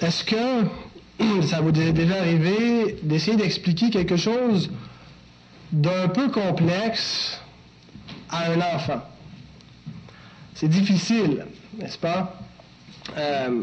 [0.00, 0.64] est-ce que
[1.42, 4.70] ça vous est déjà arrivé d'essayer d'expliquer quelque chose
[5.72, 7.40] d'un peu complexe
[8.30, 9.02] à un enfant?
[10.54, 11.46] C'est difficile,
[11.78, 12.40] n'est-ce pas?
[13.16, 13.62] Euh,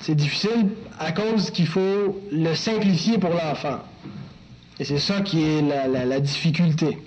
[0.00, 0.68] c'est difficile
[0.98, 3.78] à cause qu'il faut le simplifier pour l'enfant.
[4.78, 6.98] Et c'est ça qui est la, difficulté.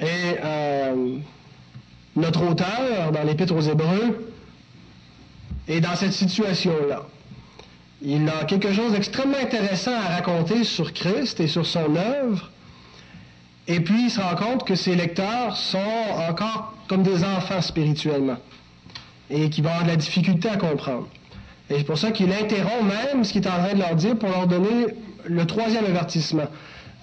[0.00, 0.04] Et
[0.42, 1.18] euh,
[2.14, 4.32] notre auteur, dans l'Épître aux Hébreux,
[5.68, 7.06] est dans cette situation-là.
[8.02, 12.50] Il a quelque chose d'extrêmement intéressant à raconter sur Christ et sur son œuvre.
[13.68, 15.78] Et puis, il se rend compte que ses lecteurs sont
[16.28, 18.36] encore comme des enfants spirituellement
[19.30, 21.08] et qui vont avoir de la difficulté à comprendre.
[21.68, 24.16] Et c'est pour ça qu'il interrompt même ce qu'il est en train de leur dire
[24.16, 24.86] pour leur donner
[25.24, 26.46] le troisième avertissement.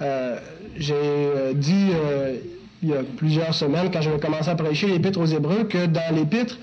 [0.02, 0.40] Euh,
[0.78, 2.38] j'ai euh, dit euh,
[2.82, 6.16] il y a plusieurs semaines, quand j'avais commencé à prêcher l'Épître aux Hébreux, que dans
[6.16, 6.58] l'Épître,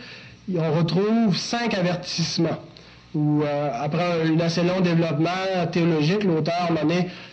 [0.59, 2.59] on retrouve cinq avertissements.
[3.13, 3.43] Où,
[3.75, 6.71] après un assez long développement théologique, l'auteur,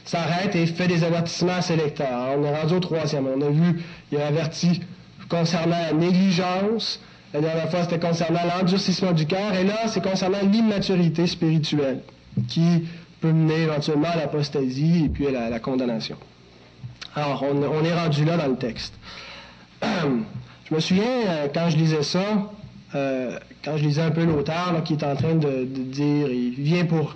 [0.05, 2.35] s'arrête et fait des avertissements à ses lecteurs.
[2.35, 3.27] On est rendu au troisième.
[3.27, 4.81] On a vu, il a averti
[5.29, 6.99] concernant la négligence,
[7.33, 12.01] la dernière fois, c'était concernant l'endurcissement du cœur, et là, c'est concernant l'immaturité spirituelle,
[12.47, 12.87] qui
[13.19, 16.17] peut mener éventuellement à l'apostasie et puis à la, condamnation.
[17.15, 18.93] Alors, on, est rendu là dans le texte.
[19.81, 22.21] je me souviens, euh, quand je lisais ça,
[22.97, 26.85] euh, quand je lisais un peu l'auteur qui est en train de, dire, il vient
[26.85, 27.15] pour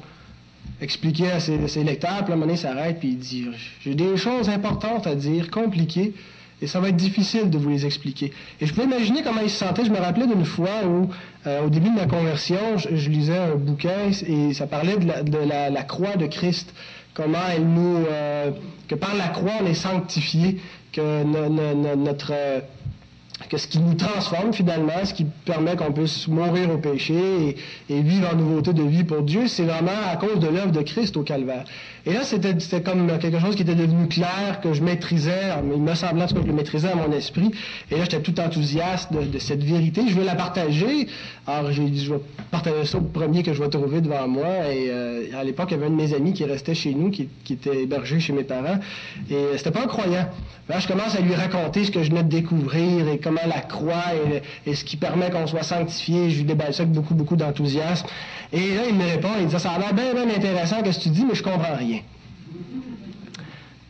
[0.80, 3.48] expliquer à ses, lecteurs, puis à un moment donné, il s'arrête, puis il dit,
[3.82, 6.14] j'ai des choses importantes à dire, compliquées,
[6.62, 8.32] et ça va être difficile de vous les expliquer.
[8.60, 9.84] Et je peux imaginer comment il se sentait.
[9.84, 11.10] Je me rappelais d'une fois où,
[11.48, 15.84] euh, au début de ma conversion, je, lisais un bouquin et ça parlait de la,
[15.84, 16.74] croix de Christ.
[17.16, 18.06] Comment elle nous...
[18.12, 18.52] Euh,
[18.88, 20.60] que par la croix, on est sanctifié,
[20.92, 21.24] que
[21.96, 22.32] notre
[23.50, 27.56] que ce qui nous transforme finalement, ce qui permet qu'on puisse mourir au péché
[27.90, 30.82] et, vivre en nouveauté de vie pour Dieu, c'est vraiment à cause de l'œuvre de
[30.82, 31.66] Christ au calvaire.
[32.06, 35.94] Et là, c'était comme quelque chose qui était devenu clair, que je maîtrisais, il me
[35.94, 37.52] semblait que je le maîtrisais à mon esprit.
[37.92, 40.02] Et là, j'étais tout enthousiaste de, cette vérité.
[40.08, 41.08] Je veux la partager.
[41.46, 44.68] Alors, j'ai dit, je vais partager ça au premier que je vais trouver devant moi.
[44.72, 47.12] Et euh, à l'époque, il y avait un de mes amis qui restait chez nous,
[47.12, 48.80] qui, était hébergé chez mes parents.
[49.30, 50.26] Et c'était pas un croyant.
[50.70, 54.04] Là, je commence à lui raconter ce que je venais de découvrir et la croix
[54.66, 56.30] et, ce qui permet qu'on soit sanctifié.
[56.30, 58.08] Je lui déballe ça avec beaucoup, beaucoup d'enthousiasme.
[58.54, 61.04] Et là, il me répond, il dit, ça a l'air bien, bien intéressant ce que
[61.04, 62.00] tu dis, mais je comprends rien.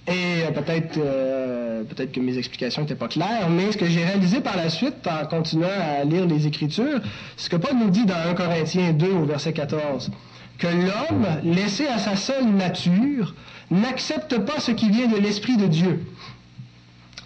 [0.07, 4.03] Et euh, peut-être euh, peut-être que mes explications n'étaient pas claires, mais ce que j'ai
[4.03, 7.00] réalisé par la suite en continuant à lire les Écritures,
[7.38, 10.12] c'est ce que Paul nous dit dans 1 Corinthiens 2 au verset 14,
[10.58, 13.35] que l'homme, laissé à sa seule nature,
[13.69, 16.06] n'accepte pas ce qui vient de l'Esprit de Dieu.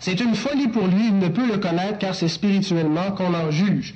[0.05, 3.49] C'est une folie pour lui, il ne peut le connaître car c'est spirituellement qu'on en
[3.49, 3.95] juge.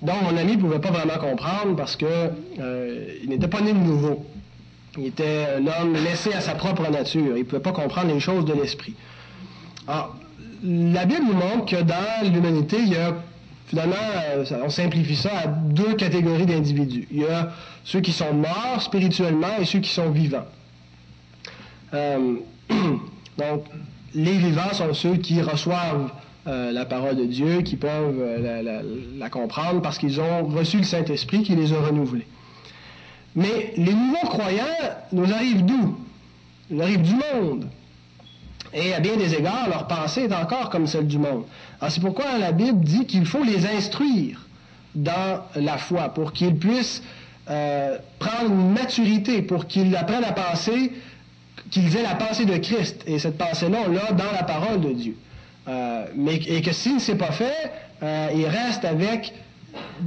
[0.00, 2.06] Donc, mon ami ne pouvait pas vraiment comprendre parce qu'il
[2.60, 4.24] euh, n'était pas né de nouveau.
[4.96, 7.36] Il était un homme laissé à sa propre nature.
[7.36, 8.94] Il ne pouvait pas comprendre les choses de l'esprit.
[9.88, 10.14] Alors,
[10.62, 13.12] la Bible nous montre que dans l'humanité, il y a
[13.66, 13.96] finalement,
[14.36, 17.08] euh, on simplifie ça à deux catégories d'individus.
[17.10, 17.50] Il y a
[17.82, 20.46] ceux qui sont morts spirituellement et ceux qui sont vivants.
[21.94, 22.36] Euh,
[23.38, 23.64] donc,
[24.14, 26.10] les vivants sont ceux qui reçoivent
[26.46, 28.82] euh, la parole de Dieu, qui peuvent euh,
[29.16, 32.26] la, comprendre parce qu'ils ont reçu le Saint-Esprit qui les a renouvelés.
[33.34, 34.64] Mais les nouveaux croyants
[35.12, 35.96] nous arrivent d'où?
[36.70, 37.66] Ils arrivent du monde.
[38.72, 41.44] Et à bien des égards, leur pensée est encore comme celle du monde.
[41.80, 44.46] Alors c'est pourquoi la Bible dit qu'il faut les instruire
[44.94, 47.02] dans la foi pour qu'ils puissent
[47.46, 50.92] prendre une maturité, pour qu'ils apprennent à penser,
[51.70, 53.02] qu'ils aient la pensée de Christ.
[53.06, 55.16] Et cette pensée-là, dans la parole de Dieu.
[55.66, 57.70] Euh, mais, et que s'il ne s'est pas fait,
[58.02, 59.32] euh, il reste avec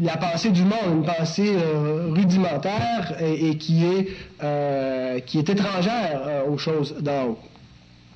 [0.01, 6.57] la pensée du monde, une pensée euh, rudimentaire et, qui, est, qui est étrangère aux
[6.57, 7.39] choses d'en haut.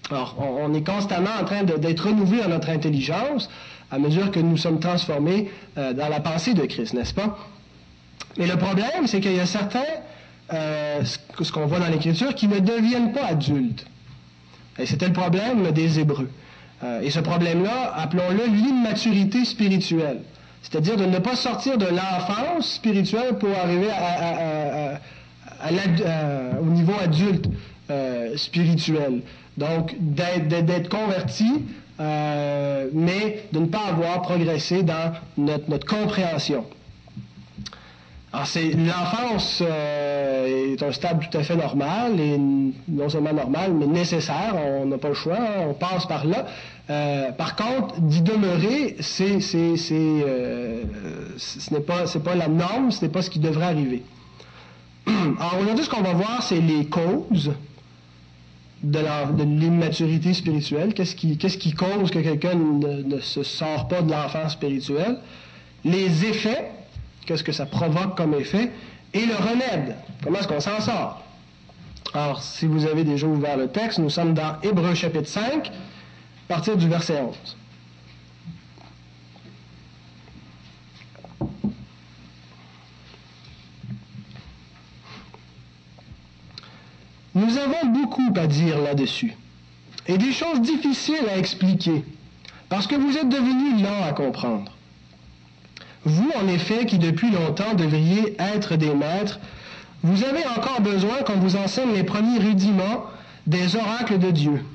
[0.09, 3.49] Alors, on, est constamment en train d'être renouvelé dans notre intelligence
[3.91, 7.37] à mesure que nous sommes transformés dans la pensée de Christ, n'est-ce pas?
[8.37, 9.79] Mais le problème, c'est qu'il y a certains,
[10.51, 13.85] ce qu'on voit dans l'Écriture, qui ne deviennent pas adultes.
[14.77, 16.29] Et c'était le problème des Hébreux.
[16.83, 20.21] Euh, et ce problème-là, appelons-le l'immaturité spirituelle.
[20.63, 23.89] C'est-à-dire de ne pas sortir de l'enfance spirituelle pour arriver
[26.61, 27.45] au niveau adulte
[27.89, 29.21] euh, spirituel.
[29.57, 31.65] Donc, d'être converti,
[31.99, 36.65] euh, mais de ne pas avoir progressé dans notre, compréhension.
[38.33, 44.55] L'enfance euh, est un stade tout à fait normal, et non seulement normal, mais nécessaire.
[44.55, 46.45] On n'a pas le choix, hein, on passe par là.
[46.89, 49.39] Euh, par contre, d'y demeurer, c'est,
[49.91, 50.83] euh,
[51.37, 54.03] ce n'est pas, la norme, ce n'est pas ce qui devrait arriver.
[55.07, 57.51] Alors aujourd'hui, ce qu'on va voir, c'est les causes
[58.81, 58.99] de,
[59.43, 60.93] l'immaturité spirituelle.
[60.93, 65.17] Qu'est-ce qui, cause que quelqu'un ne se sort pas de l'enfance spirituelle?
[65.83, 66.71] Les effets
[67.25, 68.71] qu'est-ce que ça provoque comme effet,
[69.13, 71.23] et le remède, comment est-ce qu'on s'en sort?
[72.13, 75.71] Alors, si vous avez déjà ouvert le texte, nous sommes dans Hébreu chapitre 5, à
[76.47, 77.57] partir du verset 11.
[87.33, 89.33] Nous avons beaucoup à dire là-dessus,
[90.05, 92.03] et des choses difficiles à expliquer,
[92.67, 94.71] parce que vous êtes devenus lents à comprendre.
[96.05, 99.39] Vous, en effet, qui depuis longtemps devriez être des maîtres,
[100.03, 103.05] vous avez encore besoin qu'on vous enseigne les premiers rudiments
[103.45, 104.65] des oracles de Dieu.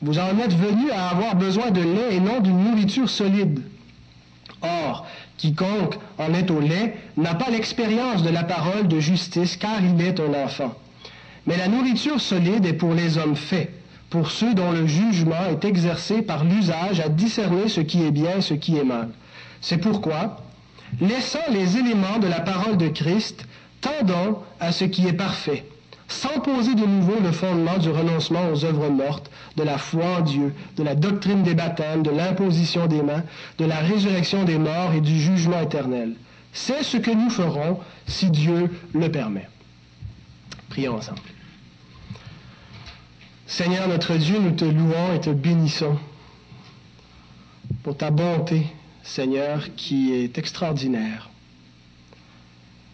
[0.00, 3.62] Vous en êtes venus à avoir besoin de lait et non d'une nourriture solide.
[4.62, 5.06] Or,
[5.38, 10.00] quiconque en est au lait n'a pas l'expérience de la parole de justice, car il
[10.00, 10.74] est un enfant.
[11.46, 13.72] Mais la nourriture solide est pour les hommes faits,
[14.08, 18.38] pour ceux dont le jugement est exercé par l'usage à discerner ce qui est bien
[18.38, 19.08] et ce qui est mal.
[19.60, 20.43] C'est pourquoi,
[21.00, 23.46] laissant les éléments de la parole de Christ,
[23.80, 25.64] tendons à ce qui est parfait,
[26.08, 30.20] sans poser de nouveau le fondement du renoncement aux œuvres mortes, de la foi en
[30.20, 33.24] Dieu, de la doctrine des baptêmes, de l'imposition des mains,
[33.58, 36.14] de la résurrection des morts et du jugement éternel.
[36.52, 39.48] C'est ce que nous ferons si Dieu le permet.
[40.70, 41.20] Prions ensemble.
[43.46, 45.98] Seigneur notre Dieu, nous te louons et te bénissons
[47.82, 48.66] pour ta bonté
[49.04, 51.28] Seigneur, qui est extraordinaire.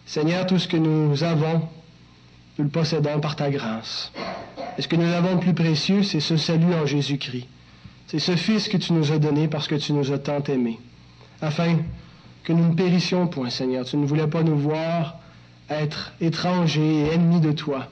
[0.05, 1.61] Seigneur, tout ce que nous avons,
[2.57, 4.11] nous le possédons par ta grâce.
[4.77, 7.47] Et ce que nous avons de plus précieux, c'est ce salut en Jésus-Christ.
[8.07, 10.79] C'est ce Fils que tu nous as donné parce que tu nous as tant aimés,
[11.41, 11.77] afin
[12.43, 13.85] que nous ne périssions point, Seigneur.
[13.85, 15.17] Tu ne voulais pas nous voir
[15.69, 17.87] être étrangers et ennemis de toi,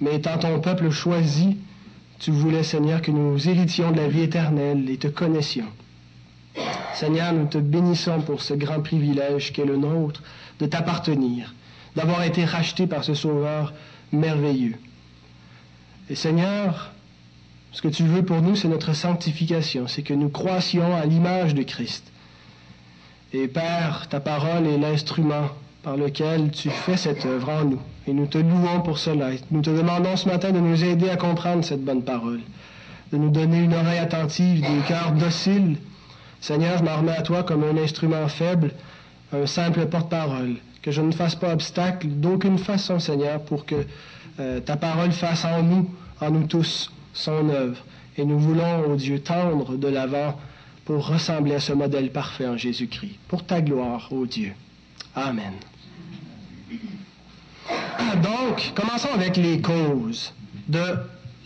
[0.00, 1.56] mais étant ton peuple choisi,
[2.18, 5.68] tu voulais, Seigneur, que nous héritions de la vie éternelle et te connaissions.
[6.94, 10.22] Seigneur, nous te bénissons pour ce grand privilège qu'est le nôtre
[10.58, 11.54] de t'appartenir,
[11.96, 13.72] d'avoir été racheté par ce Sauveur
[14.12, 14.76] merveilleux.
[16.08, 16.92] Et Seigneur,
[17.72, 21.54] ce que tu veux pour nous, c'est notre sanctification, c'est que nous croissions à l'image
[21.54, 22.10] de Christ.
[23.32, 25.48] Et Père, ta parole est l'instrument
[25.82, 27.80] par lequel tu fais cette œuvre en nous.
[28.06, 29.30] Et nous te louons pour cela.
[29.50, 32.40] nous te demandons ce matin de nous aider à comprendre cette bonne parole,
[33.12, 35.76] de nous donner une oreille attentive, des cœurs dociles,
[36.40, 38.72] Seigneur, je m'en remets à toi comme un instrument faible,
[39.32, 40.56] un simple porte-parole.
[40.82, 43.84] Que je ne fasse pas obstacle d'aucune façon, Seigneur, pour que
[44.38, 45.90] euh, ta parole fasse en nous,
[46.20, 47.84] en nous tous, son œuvre.
[48.16, 50.38] Et nous voulons, ô Dieu, tendre de l'avant
[50.86, 53.16] pour ressembler à ce modèle parfait en Jésus-Christ.
[53.28, 54.52] Pour ta gloire, ô Dieu.
[55.14, 55.52] Amen.
[58.22, 60.32] Donc, commençons avec les causes
[60.68, 60.96] de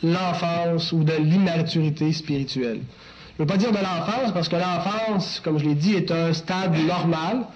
[0.02, 2.80] l'enfance ou de l'immaturité spirituelle.
[3.36, 6.12] Je ne veux pas dire de l'enfance, parce que l'enfance, comme je l'ai dit, est
[6.12, 7.46] un stade normal,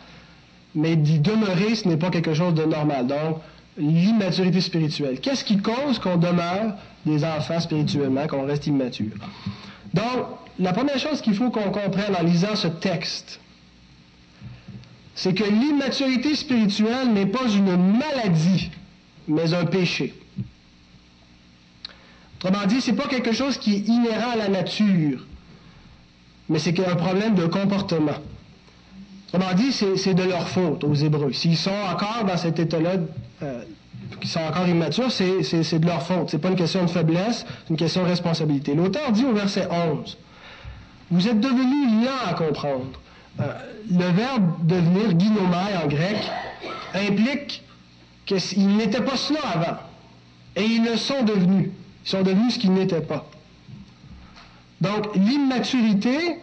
[0.74, 3.06] mais d'y demeurer, ce n'est pas quelque chose de normal.
[3.06, 3.38] Donc,
[3.76, 5.20] l'immaturité spirituelle.
[5.20, 6.74] Qu'est-ce qui cause qu'on demeure
[7.06, 9.12] des enfants spirituellement, qu'on reste immature?
[9.94, 10.26] Donc,
[10.58, 13.40] la première chose qu'il faut qu'on comprenne en lisant ce texte,
[15.14, 18.70] c'est que l'immaturité spirituelle n'est pas une maladie,
[19.28, 20.12] mais un péché.
[22.36, 25.24] Autrement dit, ce n'est pas quelque chose qui est inhérent à la nature
[26.48, 28.18] mais c'est qu'il y a un problème de comportement.
[29.32, 31.32] Autrement dit, c'est de leur faute aux Hébreux.
[31.32, 32.92] S'ils sont encore dans cet état-là,
[33.42, 33.62] euh,
[34.20, 36.30] qui sont encore immatures, c'est de leur faute.
[36.30, 38.74] C'est pas une question de faiblesse, c'est une question de responsabilité.
[38.74, 40.16] L'auteur dit au verset 11,
[41.10, 42.86] Vous êtes devenus lents à comprendre.
[43.40, 43.52] Euh,
[43.90, 46.16] le verbe devenir, guinomai en grec,
[46.94, 47.62] implique
[48.26, 49.76] qu'ils n'étaient pas cela avant.
[50.56, 51.70] Et ils le sont devenus.
[52.04, 53.26] Ils sont devenus ce qu'ils n'étaient pas.
[54.80, 56.38] Donc, l'immaturité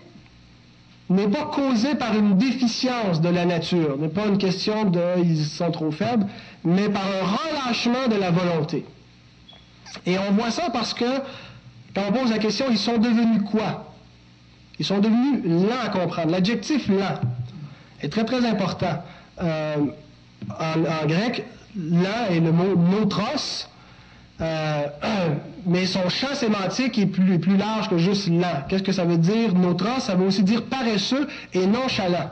[1.09, 5.45] n'est pas causée par une déficience de la nature, n'est pas une question de ils
[5.45, 6.25] sont trop faibles,
[6.63, 8.85] mais par un relâchement de la volonté.
[10.05, 11.19] Et on voit ça parce que,
[11.93, 13.93] quand on pose la question, ils sont devenus quoi?
[14.79, 16.31] Ils sont devenus lents à comprendre.
[16.31, 17.19] L'adjectif lent
[18.01, 19.03] est très très important.
[19.41, 19.77] Euh,
[20.59, 21.45] en, grec,
[21.77, 23.69] lent est le mot notros,
[24.41, 24.87] euh,
[25.65, 28.63] mais son champ sémantique est plus, large que juste lent.
[28.67, 29.53] Qu'est-ce que ça veut dire?
[29.53, 32.29] Notre ça veut aussi dire paresseux et nonchalant.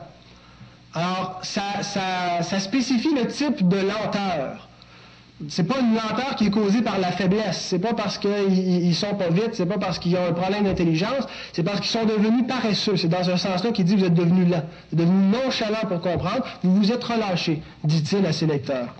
[0.94, 4.68] Alors, ça, spécifie le type de lenteur.
[5.48, 7.58] C'est pas une lenteur qui est causée par la faiblesse.
[7.68, 10.64] C'est pas parce qu'ils ne sont pas vite, c'est pas parce qu'ils ont un problème
[10.64, 12.96] d'intelligence, c'est parce qu'ils sont devenus paresseux.
[12.96, 16.00] C'est dans un sens-là qu'il dit vous êtes devenus lents, vous êtes devenus nonchalants pour
[16.00, 18.94] comprendre, vous vous êtes relâchés, dit-il à ses lecteurs.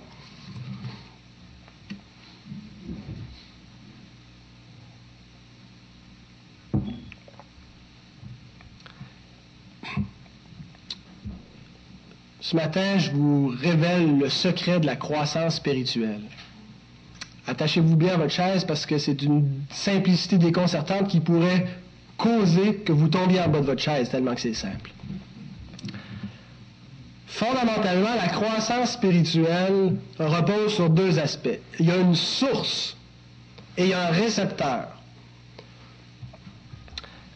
[12.44, 16.20] Ce matin, je vous révèle le secret de la croissance spirituelle.
[17.46, 21.66] Attachez-vous bien à votre chaise parce que c'est une simplicité déconcertante qui pourrait
[22.18, 24.90] causer que vous tombiez en bas de votre chaise tellement que c'est simple.
[27.28, 31.60] Fondamentalement, la croissance spirituelle repose sur deux aspects.
[31.80, 32.94] Il y a une source
[33.78, 34.88] et il y a un récepteur.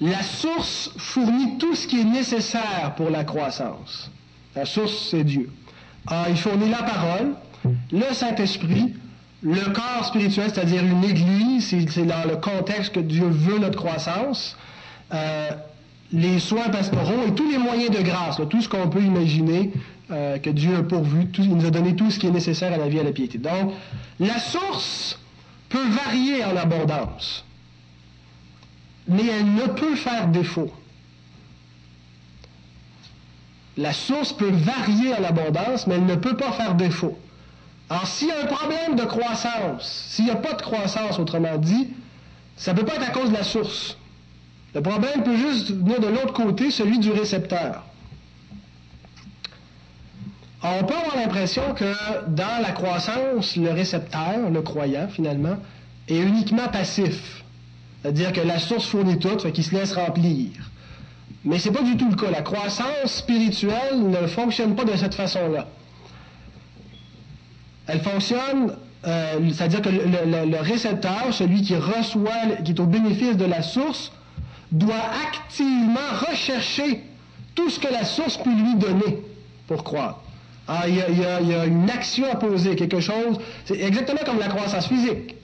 [0.02, 4.10] La source fournit tout ce qui est nécessaire pour la croissance.
[4.56, 5.50] La source, c'est Dieu.
[6.06, 7.34] Ah, il fournit la parole,
[7.92, 8.94] le Saint-Esprit,
[9.42, 14.56] le corps spirituel, c'est-à-dire une église, c'est dans le contexte que Dieu veut notre croissance,
[15.12, 15.50] euh,
[16.12, 19.70] les soins pastoraux et tous les moyens de grâce, tout ce qu'on peut imaginer
[20.10, 22.78] euh, que Dieu a pourvu, il nous a donné tout ce qui est nécessaire à
[22.78, 23.38] la vie et à la piété.
[23.38, 23.74] Donc,
[24.18, 25.18] la source
[25.68, 27.44] peut varier en abondance,
[29.06, 30.72] mais elle ne peut faire défaut.
[33.78, 37.16] La source peut varier à l'abondance, mais elle ne peut pas faire défaut.
[37.88, 41.56] Alors, s'il y a un problème de croissance, s'il n'y a pas de croissance, autrement
[41.58, 41.88] dit,
[42.56, 43.96] ça ne peut pas être à cause de la source.
[44.74, 47.84] Le problème peut juste venir de l'autre côté, celui du récepteur.
[50.64, 51.94] on peut avoir l'impression que
[52.26, 55.56] dans la croissance, le récepteur, le croyant finalement,
[56.08, 57.44] est uniquement passif.
[58.02, 60.67] C'est-à-dire que la source fournit tout, fait qu'il se laisse remplir.
[61.44, 62.30] Mais ce n'est pas du tout le cas.
[62.30, 65.66] La croissance spirituelle ne fonctionne pas de cette façon-là.
[67.86, 68.76] Elle fonctionne,
[69.06, 74.12] euh, c'est-à-dire que le, récepteur, celui qui reçoit, qui est au bénéfice de la source,
[74.72, 77.02] doit activement rechercher
[77.54, 79.22] tout ce que la source peut lui donner
[79.66, 80.20] pour croire.
[80.66, 83.38] Ah, il, y a, une action à poser, quelque chose.
[83.64, 85.34] C'est exactement comme la croissance physique.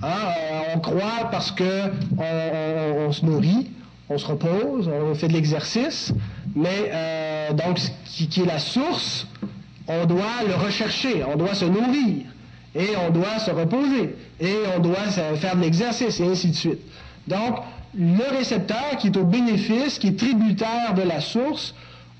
[0.00, 3.68] Ah, euh, on croit parce qu'on on se nourrit,
[4.10, 6.12] on se repose, on fait de l'exercice,
[6.54, 7.90] mais euh, donc ce
[8.24, 9.26] qui, est la source,
[9.86, 12.26] on doit le rechercher, on doit se nourrir,
[12.74, 16.80] et on doit se reposer, et on doit faire de l'exercice, et ainsi de suite.
[17.26, 17.56] Donc,
[17.94, 21.74] le récepteur qui est au bénéfice, qui est tributaire de la source,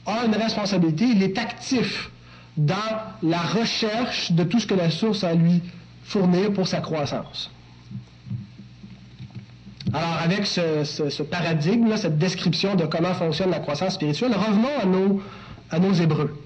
[0.07, 2.11] a une responsabilité, il est actif
[2.57, 2.75] dans
[3.23, 5.63] la recherche de tout ce que la source a à lui
[6.03, 7.51] fournir pour sa croissance.
[9.93, 15.23] Alors, avec ce, paradigme, cette description de comment fonctionne la croissance spirituelle, revenons à nos,
[15.71, 16.37] à nos Hébreux.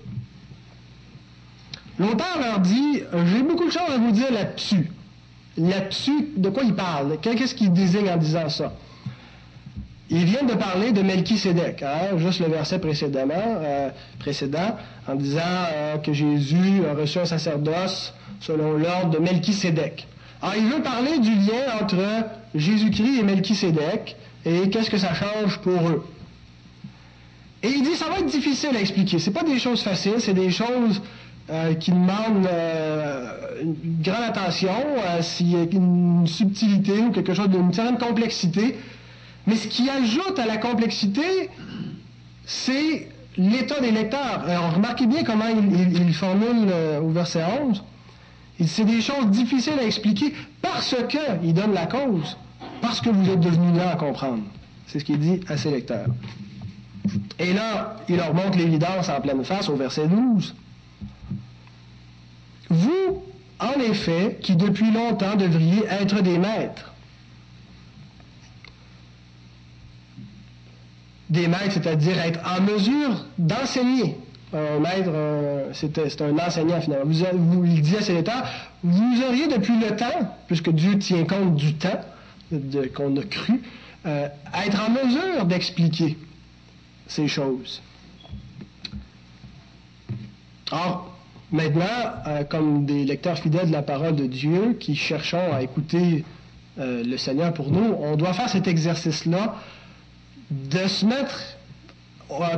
[1.99, 4.91] L'auteur leur dit J'ai beaucoup de choses à vous dire là-dessus.
[5.59, 7.19] Là-dessus, de quoi il parle?
[7.21, 8.73] Qu'est-ce qu'il désigne en disant ça
[10.09, 15.41] Il vient de parler de Melchisédek, hein, juste le verset précédemment, euh, précédent, en disant
[15.43, 20.07] euh, que Jésus a reçu un sacerdoce selon l'ordre de Melchisédek.
[20.41, 21.97] Alors, il veut parler du lien entre
[22.55, 26.05] Jésus-Christ et Melchisédek et qu'est-ce que ça change pour eux?
[27.63, 29.19] Et il dit, ça va être difficile à expliquer.
[29.19, 31.01] Ce pas des choses faciles, c'est des choses
[31.49, 37.35] euh, qui demandent euh, une grande attention, euh, s'il y a une subtilité ou quelque
[37.35, 38.77] chose d'une certaine complexité.
[39.47, 41.51] Mais ce qui ajoute à la complexité,
[42.45, 44.45] c'est l'état des lecteurs.
[44.47, 46.69] Alors, remarquez bien comment il, il formule
[47.01, 47.83] au verset 11.
[48.67, 52.37] C'est des choses difficiles à expliquer parce qu'il donne la cause,
[52.83, 54.43] parce que vous êtes devenus là à comprendre.
[54.87, 56.09] C'est ce qu'il dit à ses lecteurs.
[57.39, 60.55] Et là, il leur montre l'évidence en pleine face au verset 12.
[62.69, 63.23] Vous,
[63.59, 66.93] en effet, qui depuis longtemps devriez être des maîtres.
[71.31, 74.17] Des maîtres, c'est-à-dire être en mesure d'enseigner
[74.53, 75.11] un maître,
[75.73, 77.11] c'est un enseignant finalement.
[77.65, 78.45] Il dit à ses lecteurs,
[78.83, 82.01] vous auriez depuis le temps, puisque Dieu tient compte du temps
[82.95, 83.63] qu'on a cru,
[84.07, 84.29] euh,
[84.67, 86.17] être en mesure d'expliquer
[87.07, 87.83] ces choses.
[90.71, 91.15] Or,
[91.51, 91.85] maintenant,
[92.27, 96.25] euh, comme des lecteurs fidèles de la parole de Dieu qui cherchons à écouter
[96.79, 99.57] euh, le Seigneur pour nous, on doit faire cet exercice-là
[100.51, 101.57] de se mettre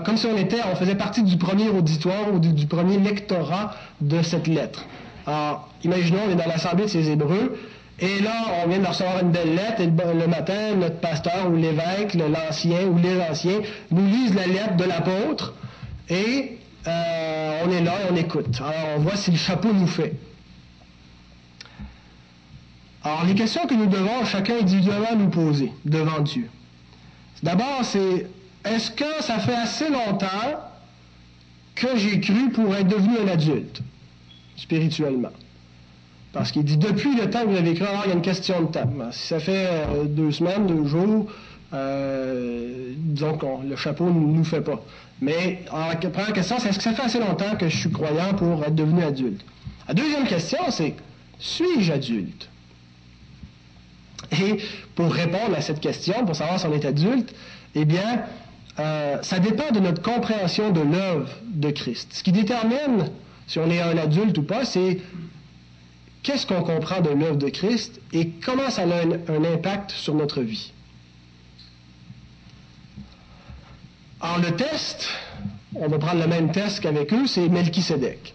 [0.04, 4.22] comme si on était, on faisait partie du premier auditoire ou du, premier lectorat de
[4.22, 4.84] cette lettre.
[5.26, 7.58] Alors, imaginons, on est dans l'assemblée de ces Hébreux,
[8.00, 11.56] et là, on vient de recevoir une belle lettre, et le, matin, notre pasteur ou
[11.56, 13.60] l'évêque, l'ancien ou les anciens,
[13.90, 15.54] nous lisent la lettre de l'apôtre,
[16.08, 18.60] et on est là et on écoute.
[18.60, 20.14] Alors, on voit si le chapeau nous fait.
[23.04, 26.48] Alors, les questions que nous devons chacun individuellement nous poser devant Dieu.
[27.42, 28.26] D'abord, c'est
[28.64, 30.60] est-ce que ça fait assez longtemps
[31.74, 33.82] que j'ai cru pour être devenu un adulte,
[34.56, 35.32] spirituellement?
[36.34, 38.22] Parce qu'il dit depuis le temps que vous avez cru, alors il y a une
[38.22, 38.90] question de temps.
[39.12, 41.26] Si ça fait euh, deux semaines, deux jours,
[41.72, 44.82] euh, disons que le chapeau ne nous, fait pas.
[45.20, 48.34] Mais la première question, c'est est-ce que ça fait assez longtemps que je suis croyant
[48.34, 49.44] pour être devenu adulte?
[49.86, 50.96] La deuxième question, c'est
[51.38, 52.48] suis-je adulte?
[54.32, 54.56] Et
[54.96, 57.32] pour répondre à cette question, pour savoir si on est adulte,
[57.76, 58.24] eh bien,
[58.80, 62.08] euh, ça dépend de notre compréhension de l'œuvre de Christ.
[62.12, 63.10] Ce qui détermine
[63.46, 64.98] si on est un adulte ou pas, c'est
[66.24, 70.40] qu'est-ce qu'on comprend de l'œuvre de Christ et comment ça a un, impact sur notre
[70.40, 70.72] vie?
[74.20, 75.08] Alors le test,
[75.76, 78.34] on va prendre le même test qu'avec eux, c'est Melchisedec.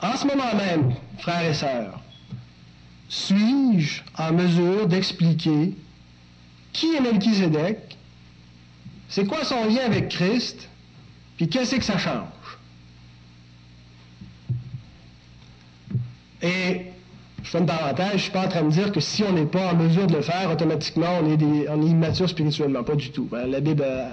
[0.00, 2.00] En ce moment même, frères et sœurs,
[3.08, 5.74] suis-je en mesure d'expliquer
[6.72, 7.96] qui est Melchizedek,
[9.08, 10.68] c'est quoi son lien avec Christ,
[11.36, 12.26] puis qu'est-ce que ça change?
[16.42, 16.86] Et
[17.42, 19.32] je fais une parenthèse, je ne suis pas en train de dire que si on
[19.32, 22.82] n'est pas en mesure de le faire, automatiquement, on est, immature spirituellement.
[22.82, 23.28] Pas du tout.
[23.30, 24.08] Ben, la Bible euh,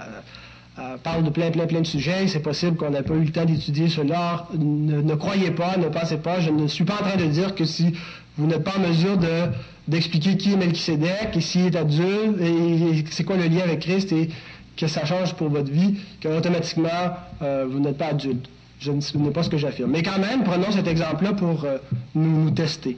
[0.79, 2.27] euh, parle de plein, plein, plein de sujets.
[2.27, 4.47] C'est possible qu'on n'ait pas eu le temps d'étudier cela.
[4.57, 6.39] Ne, croyez pas, ne pensez pas.
[6.39, 7.93] Je ne suis pas en train de dire que si
[8.37, 9.49] vous n'êtes pas en mesure de,
[9.87, 14.11] d'expliquer qui est Melchisedec et s'il est adulte et, c'est quoi le lien avec Christ
[14.11, 14.29] et
[14.77, 16.89] que ça change pour votre vie, qu'automatiquement,
[17.41, 18.49] euh, vous n'êtes pas adulte.
[18.79, 19.91] Je ne sais pas ce que j'affirme.
[19.91, 21.77] Mais quand même, prenons cet exemple-là pour euh,
[22.13, 22.97] nous, tester.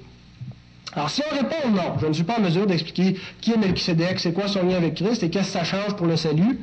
[0.94, 4.20] Alors, si on répond non, je ne suis pas en mesure d'expliquer qui est Melchisedec,
[4.20, 6.60] c'est quoi son lien avec Christ et qu'est-ce que ça change pour le salut,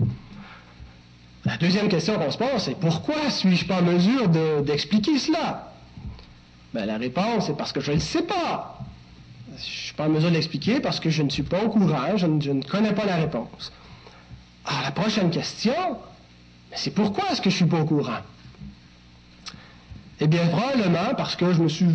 [1.45, 4.29] la deuxième question qu'on se pose, c'est pourquoi suis-je pas en mesure
[4.63, 5.73] d'expliquer cela?
[6.73, 8.79] Ben, la réponse, c'est parce que je ne le sais pas.
[9.49, 11.69] Je ne suis pas en mesure de l'expliquer parce que je ne suis pas au
[11.69, 13.73] courant, je ne, connais pas la réponse.
[14.65, 15.75] Alors, la prochaine question,
[16.75, 18.21] c'est pourquoi est-ce que je ne suis pas au courant?
[20.21, 21.87] Eh bien, probablement parce que je me suis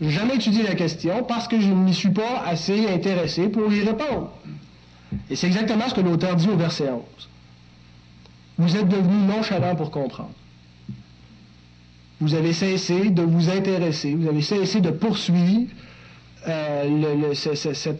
[0.00, 3.82] jamais étudié la question, parce que je ne m'y suis pas assez intéressé pour y
[3.82, 4.30] répondre.
[5.30, 7.02] Et c'est exactement ce que l'auteur dit au verset 11.
[8.58, 10.30] Vous êtes devenu nonchalant pour comprendre.
[12.20, 15.68] Vous avez cessé de vous intéresser, vous avez cessé de poursuivre
[16.48, 17.34] euh,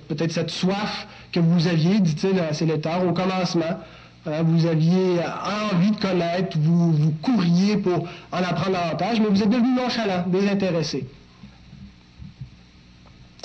[0.08, 3.80] peut-être cette soif que vous aviez, dit-il à ses lecteurs, au commencement.
[4.24, 5.20] Hein, vous aviez
[5.72, 10.24] envie de connaître, vous, vous couriez pour en apprendre davantage, mais vous êtes devenu nonchalant,
[10.28, 11.08] désintéressé.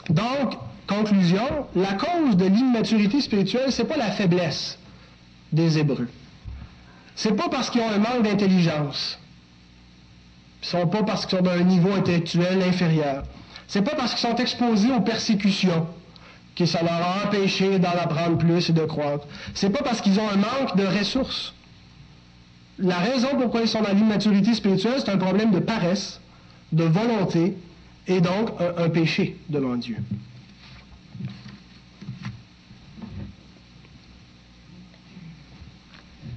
[0.09, 0.53] Donc,
[0.87, 4.77] conclusion, la cause de l'immaturité spirituelle, ce n'est pas la faiblesse
[5.51, 6.07] des Hébreux.
[7.15, 9.17] C'est pas parce qu'ils ont un manque d'intelligence.
[10.61, 13.23] Ce sont pas parce qu'ils sont d'un niveau intellectuel inférieur.
[13.67, 15.87] C'est pas parce qu'ils sont exposés aux persécutions
[16.57, 19.27] que ça leur a empêché d'en apprendre plus et de croître.
[19.53, 21.53] C'est pas parce qu'ils ont un manque de ressources.
[22.79, 26.19] La raison pourquoi ils sont dans l'immaturité spirituelle, c'est un problème de paresse,
[26.71, 27.55] de volonté
[28.07, 29.97] et donc un, péché devant Dieu.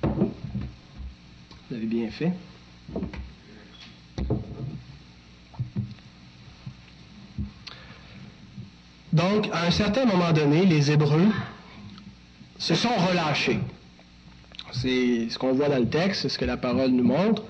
[0.03, 2.33] Vous avez bien fait.
[9.13, 11.29] Donc, à un certain moment donné, les Hébreux
[12.59, 13.59] se sont relâchés.
[14.73, 17.43] C'est ce qu'on voit dans le texte, c'est ce que la parole nous montre.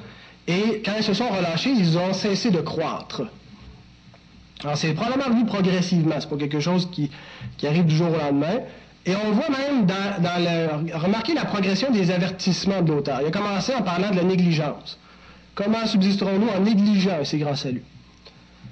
[0.47, 3.23] Et quand ils se sont relâchés, ils ont cessé de croître.
[4.63, 7.11] Alors, c'est probablement venu progressivement, c'est pas quelque chose qui,
[7.67, 8.61] arrive du jour au lendemain.
[9.07, 10.95] Et on voit même dans, dans le.
[10.97, 13.21] Remarquez la progression des avertissements de l'auteur.
[13.23, 14.99] Il a commencé en parlant de la négligence.
[15.55, 17.85] Comment subsisterons-nous en négligeant ces grands saluts?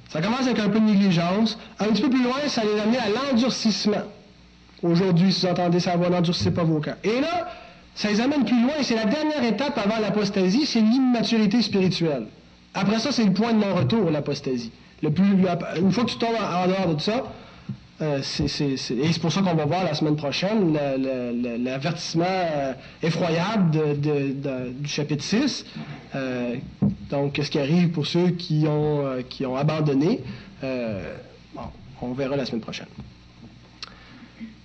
[0.09, 1.59] Ça commence avec un peu de négligence.
[1.79, 4.05] Un petit peu plus loin, ça les amené à l'endurcissement.
[4.83, 6.97] Aujourd'hui, si vous entendez ça, va n'endurcissez pas vos cœurs.
[7.05, 7.49] Et là,
[7.95, 8.75] ça les amène plus loin.
[8.83, 12.27] C'est la dernière étape avant l'apostasie, c'est l'immaturité spirituelle.
[12.75, 14.71] Après ça, c'est le point de non-retour, l'apostasie.
[15.03, 17.25] une fois que tu tombes en, dehors de ça,
[18.01, 20.73] euh, et c'est pour ça qu'on va voir la semaine prochaine
[21.65, 25.67] l'avertissement euh, effroyable du chapitre 6.
[26.15, 26.55] Euh,
[27.11, 30.21] donc, qu'est-ce qui arrive pour ceux qui ont, qui ont abandonné?
[30.63, 31.63] Bon,
[32.01, 32.87] on verra la semaine prochaine.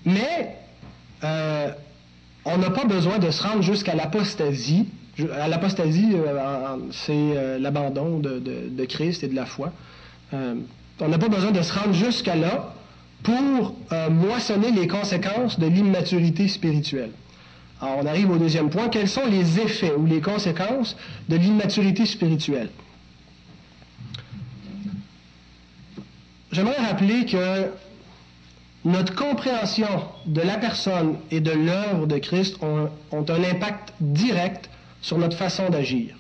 [0.06, 0.58] Mais,
[1.24, 4.90] on n'a pas besoin de se rendre jusqu'à l'apostasie.
[5.40, 6.16] À l'apostasie,
[6.92, 9.72] c'est l'abandon de, de, Christ et de la foi.
[10.32, 12.76] on n'a pas besoin de se rendre jusqu'à là
[13.24, 17.12] pour euh, moissonner les conséquences de l'immaturité spirituelle.
[17.82, 18.90] Alors, on arrive au deuxième point.
[18.90, 20.96] Quels sont les effets ou les conséquences
[21.30, 22.70] de l'immaturité spirituelle?
[26.52, 27.72] J'aimerais rappeler que
[28.86, 29.88] notre compréhension
[30.26, 34.70] de la personne et de l'œuvre de Christ ont, un impact direct
[35.02, 36.16] sur notre façon d'agir.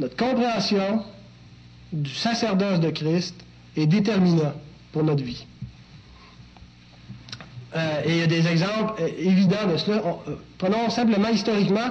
[0.00, 1.02] Notre compréhension
[1.92, 3.34] du sacerdoce de Christ
[3.76, 4.54] est déterminant
[4.92, 5.46] pour notre vie.
[7.76, 9.98] Euh, et il y a des exemples euh, évidents de cela.
[9.98, 11.90] Euh, prenons simplement historiquement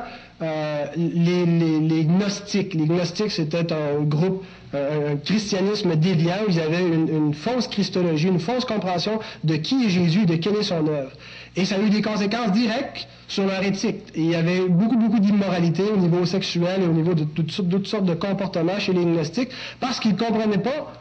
[0.98, 2.74] les, gnostiques.
[2.74, 4.44] Les gnostiques, c'était un groupe,
[4.74, 10.26] un christianisme déviant ils avaient une, fausse christologie, une fausse compréhension de qui est Jésus,
[10.26, 11.12] de quelle est son œuvre.
[11.56, 14.02] Et ça a eu des conséquences directes sur leur éthique.
[14.14, 18.06] Il y avait beaucoup, beaucoup d'immoralité au niveau sexuel et au niveau de toutes, sortes
[18.06, 20.92] de comportements chez les gnostiques parce qu'ils ne comprenaient pas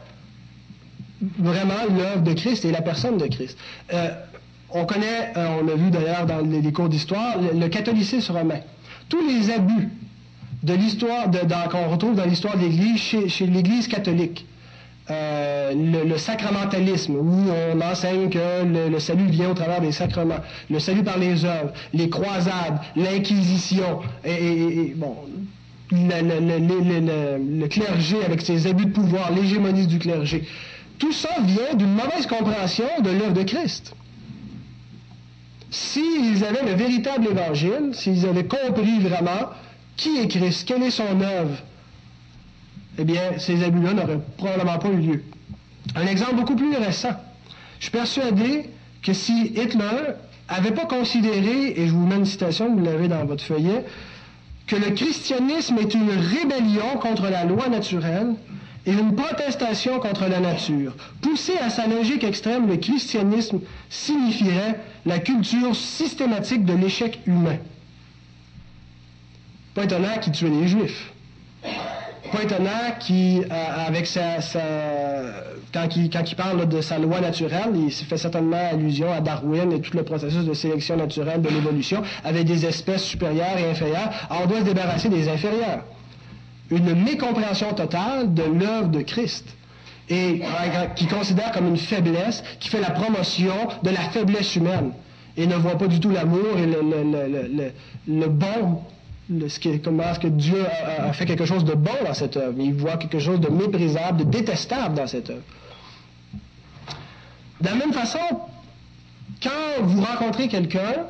[1.39, 3.57] vraiment l'œuvre de Christ et la personne de Christ.
[4.77, 8.59] On connaît, euh, on l'a vu d'ailleurs dans les, cours d'histoire, le, catholicisme romain.
[9.07, 9.87] Tous les abus
[10.63, 11.27] de l'histoire,
[11.71, 14.45] qu'on retrouve dans l'histoire de l'Église, chez, l'Église catholique.
[15.09, 20.79] Euh, le, sacramentalisme, où on enseigne que le, salut vient au travers des sacrements, le
[20.79, 25.15] salut par les œuvres, les croisades, l'Inquisition, et, bon,
[25.89, 30.43] le, clergé avec ses abus de pouvoir, l'hégémonie du clergé.
[30.99, 33.95] Tout ça vient d'une mauvaise compréhension de l'œuvre de Christ.
[35.75, 39.49] S'ils avaient le véritable évangile, s'ils avaient compris vraiment
[39.97, 41.57] qui est Christ, quelle est son œuvre,
[42.97, 45.23] eh bien, ces abus-là n'auraient probablement pas eu lieu.
[45.97, 47.11] Un exemple beaucoup plus récent.
[47.79, 48.69] Je suis persuadé
[49.03, 50.13] que si Hitler
[50.49, 53.83] n'avait pas considéré, et je vous mets une citation, vous l'avez dans votre feuillet,
[54.67, 58.35] que le christianisme est une rébellion contre la loi naturelle,
[58.85, 60.95] et une protestation contre la nature.
[61.21, 67.57] Poussé à sa logique extrême, le christianisme signifierait la culture systématique de l'échec humain.
[69.73, 71.11] Pas étonnant qu'il tuait les Juifs.
[72.31, 72.69] Pas étonnant
[72.99, 74.37] qu'il, euh, avec sa,
[75.73, 79.71] quand, il, quand, il, parle de sa loi naturelle, il fait certainement allusion à Darwin
[79.71, 84.09] et tout le processus de sélection naturelle de l'évolution, avec des espèces supérieures et inférieures.
[84.29, 85.83] Alors on doit se débarrasser des inférieures
[86.71, 89.45] une mécompréhension totale de l'œuvre de Christ
[90.09, 90.41] et
[90.95, 94.91] qui considère comme une faiblesse, qui fait la promotion de la faiblesse humaine
[95.37, 96.65] et ne voit pas du tout l'amour et
[98.07, 98.81] le, bon,
[99.47, 100.63] ce qui, comment est-ce que Dieu
[100.99, 102.55] a, fait quelque chose de bon dans cette œuvre.
[102.59, 105.41] Il voit quelque chose de méprisable, de détestable dans cette œuvre.
[107.61, 108.19] De la même façon,
[109.41, 111.05] quand vous rencontrez quelqu'un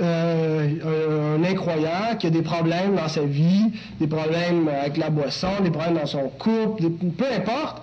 [0.00, 5.48] euh, un incroyant qui a des problèmes dans sa vie, des problèmes avec la boisson,
[5.62, 7.82] des problèmes dans son couple, peu importe,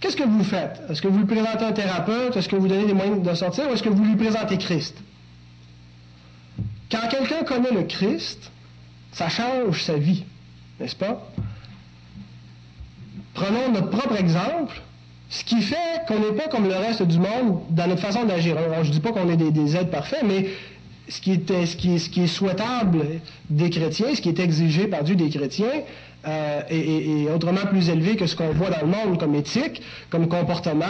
[0.00, 0.82] qu'est-ce que vous faites?
[0.90, 2.36] Est-ce que vous lui présentez un thérapeute?
[2.36, 3.64] Est-ce que vous donnez des moyens de sortir?
[3.68, 4.96] Ou est-ce que vous lui présentez Christ?
[6.90, 8.50] Quand quelqu'un connaît le Christ,
[9.12, 10.24] ça change sa vie,
[10.80, 11.30] n'est-ce pas?
[13.34, 14.82] Prenons notre propre exemple.
[15.30, 18.56] Ce qui fait qu'on n'est pas comme le reste du monde dans notre façon d'agir.
[18.82, 20.48] Je ne dis pas qu'on est des, des êtres parfaits, mais
[21.08, 23.04] ce qui, est, souhaitable
[23.50, 25.82] des chrétiens, ce qui est exigé par Dieu des chrétiens,
[26.26, 30.28] euh, est, autrement plus élevé que ce qu'on voit dans le monde comme éthique, comme
[30.28, 30.84] comportement,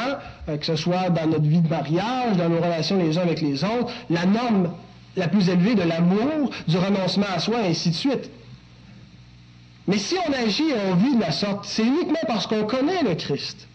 [0.48, 3.40] euh, que ce soit dans notre vie de mariage, dans nos relations les uns avec
[3.40, 4.70] les autres, la norme
[5.16, 8.31] la plus élevée de l'amour, du renoncement à soi, et ainsi de suite.
[9.87, 13.02] Mais si on agit et on vit de la sorte, c'est uniquement parce qu'on connaît
[13.02, 13.66] le Christ.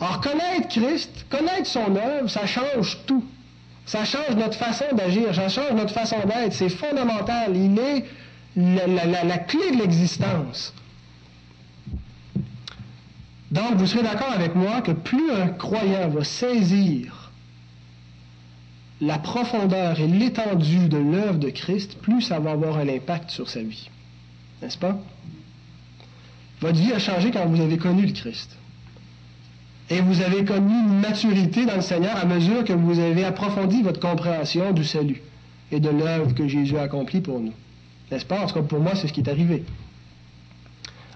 [0.00, 3.24] Or, connaître Christ, connaître son œuvre, ça change tout.
[3.86, 6.52] Ça change notre façon d'agir, ça change notre façon d'être.
[6.52, 7.56] C'est fondamental.
[7.56, 8.04] Il est
[8.56, 10.72] la, clé de l'existence.
[13.50, 17.30] Donc, vous serez d'accord avec moi que plus un croyant va saisir
[19.00, 23.50] la profondeur et l'étendue de l'œuvre de Christ, plus ça va avoir un impact sur
[23.50, 23.90] sa vie.
[24.62, 24.98] N'est-ce pas?
[26.60, 28.56] Votre vie a changé quand vous avez connu le Christ.
[29.90, 33.82] Et vous avez connu une maturité dans le Seigneur à mesure que vous avez approfondi
[33.82, 35.22] votre compréhension du salut
[35.70, 37.52] et de l'œuvre que Jésus a accomplie pour nous.
[38.10, 38.40] N'est-ce pas?
[38.40, 39.64] En tout cas, pour moi, c'est ce qui est arrivé.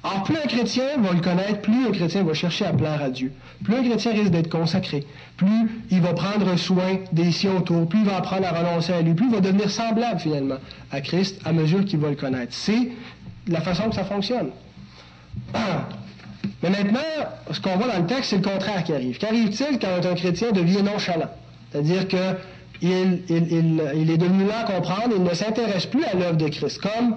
[0.04, 3.10] Alors, plus un chrétien va le connaître, plus un chrétien va chercher à plaire à
[3.10, 3.32] Dieu.
[3.64, 5.04] Plus un chrétien risque d'être consacré,
[5.36, 9.02] plus il va prendre soin des siens autour, plus il va apprendre à renoncer à
[9.02, 10.58] lui, plus il va devenir semblable finalement
[10.92, 12.52] à Christ à mesure qu'il va le connaître.
[12.54, 12.90] C'est
[13.48, 14.50] la façon que ça fonctionne.
[16.62, 17.00] Mais maintenant,
[17.50, 19.18] ce qu'on voit dans le texte, c'est le contraire qui arrive.
[19.18, 21.30] Qu'arrive-t-il quand un chrétien devient nonchalant?
[21.70, 22.36] C'est-à-dire qu'il
[22.82, 27.16] il, est devenu là à comprendre, il ne s'intéresse plus à l'œuvre de Christ, comme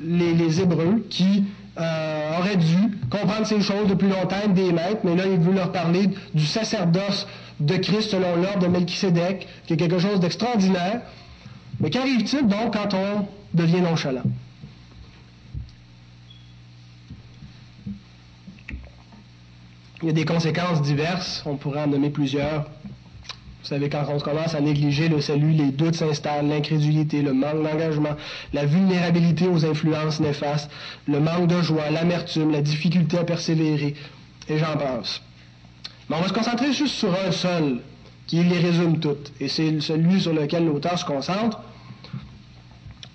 [0.00, 1.44] les, Hébreux qui
[1.78, 5.72] euh, auraient dû comprendre ces choses depuis longtemps, des maîtres, mais là, il veut leur
[5.72, 7.26] parler du sacerdoce
[7.60, 11.00] de Christ selon l'ordre de Melchisédek, qui est quelque chose d'extraordinaire.
[11.80, 14.22] Mais qu'arrive-t-il donc quand on devient nonchalant?
[20.04, 22.64] Il y a des conséquences diverses, on pourrait en nommer plusieurs.
[22.64, 27.62] Vous savez, quand on commence à négliger le salut, les doutes s'installent, l'incrédulité, le manque
[27.62, 28.14] d'engagement,
[28.52, 30.70] la vulnérabilité aux influences néfastes,
[31.08, 33.94] le manque de joie, l'amertume, la difficulté à persévérer,
[34.50, 35.22] et j'en passe.
[36.10, 37.80] Mais on va se concentrer juste sur un seul,
[38.26, 41.60] qui les résume toutes, et c'est celui sur lequel l'auteur se concentre.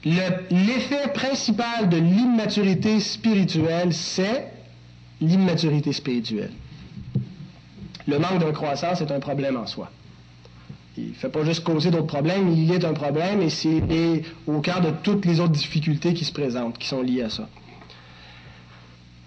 [0.04, 4.52] L'effet principal de l'immaturité spirituelle, c'est
[5.22, 6.54] l'immaturité spirituelle.
[8.10, 9.92] Le manque de croissance est un problème en soi.
[10.98, 13.82] Il ne fait pas juste causer d'autres problèmes, il est un problème et c'est
[14.48, 17.48] au cœur de toutes les autres difficultés qui se présentent, qui sont liées à ça.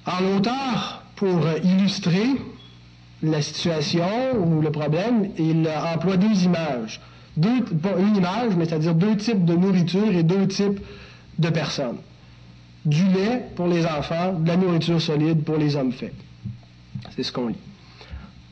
[0.04, 2.26] Alors l'auteur, pour illustrer
[3.22, 4.04] la situation
[4.36, 7.00] ou le problème, il emploie deux images.
[7.36, 10.80] Deux, pas une image, mais c'est-à-dire deux types de nourriture et deux types
[11.38, 11.98] de personnes.
[12.84, 16.12] Du lait pour les enfants, de la nourriture solide pour les hommes faits.
[17.14, 17.56] C'est ce qu'on lit.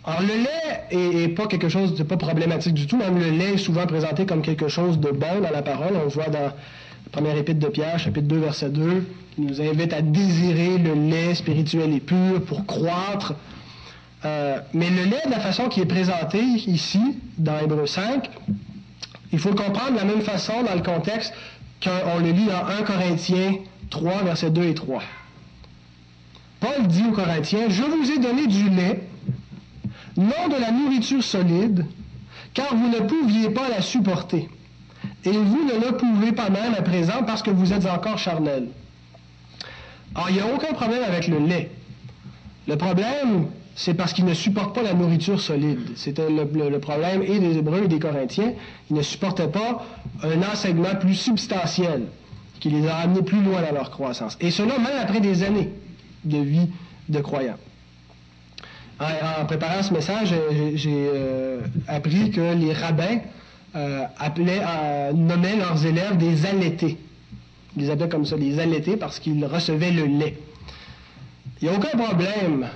[0.05, 2.97] Alors, le lait est, pas quelque chose de pas problématique du tout.
[2.97, 5.91] Même le lait est souvent présenté comme quelque chose de bon dans la parole.
[5.95, 6.55] On le voit dans la
[7.13, 11.35] première épître de Pierre, chapitre 2, verset 2, qui nous invite à désirer le lait
[11.35, 13.35] spirituel et pur pour croître.
[14.25, 17.01] Euh, mais le lait, de la façon qui est présenté ici,
[17.37, 18.31] dans Hébreu 5,
[19.33, 21.35] il faut le comprendre de la même façon dans le contexte
[21.83, 23.55] qu'on le lit dans 1 Corinthiens
[23.91, 25.03] 3, versets 2 et 3.
[26.61, 29.01] Paul dit aux Corinthiens, Je vous ai donné du lait
[30.17, 31.85] non de la nourriture solide,
[32.55, 34.49] car vous ne pouviez pas la supporter.
[35.25, 38.69] Et vous ne le pouvez pas même à présent parce que vous êtes encore charnel.
[40.15, 41.71] Alors, il n'y a aucun problème avec le lait.
[42.67, 45.81] Le problème, c'est parce qu'ils ne supportent pas la nourriture solide.
[45.97, 48.53] C'était le, problème et des Hébreux et des Corinthiens.
[48.91, 49.85] Ils ne supportaient pas
[50.23, 52.03] un enseignement plus substantiel
[52.59, 54.37] qui les a amenés plus loin dans leur croissance.
[54.41, 55.71] Et cela même après des années
[56.25, 56.69] de vie
[57.09, 57.57] de croyants.
[59.01, 60.35] En, préparant ce message,
[60.75, 63.21] j'ai euh, appris que les rabbins
[63.75, 66.99] euh, euh, nommaient leurs élèves des allaités.
[67.77, 70.37] Ils les appelaient comme ça, des allaités, parce qu'ils recevaient le lait.
[71.63, 72.69] Il n'y a aucun problème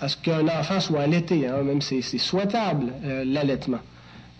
[0.00, 2.92] à ce qu'un enfant soit allaité, hein, même c'est souhaitable,
[3.26, 3.80] l'allaitement.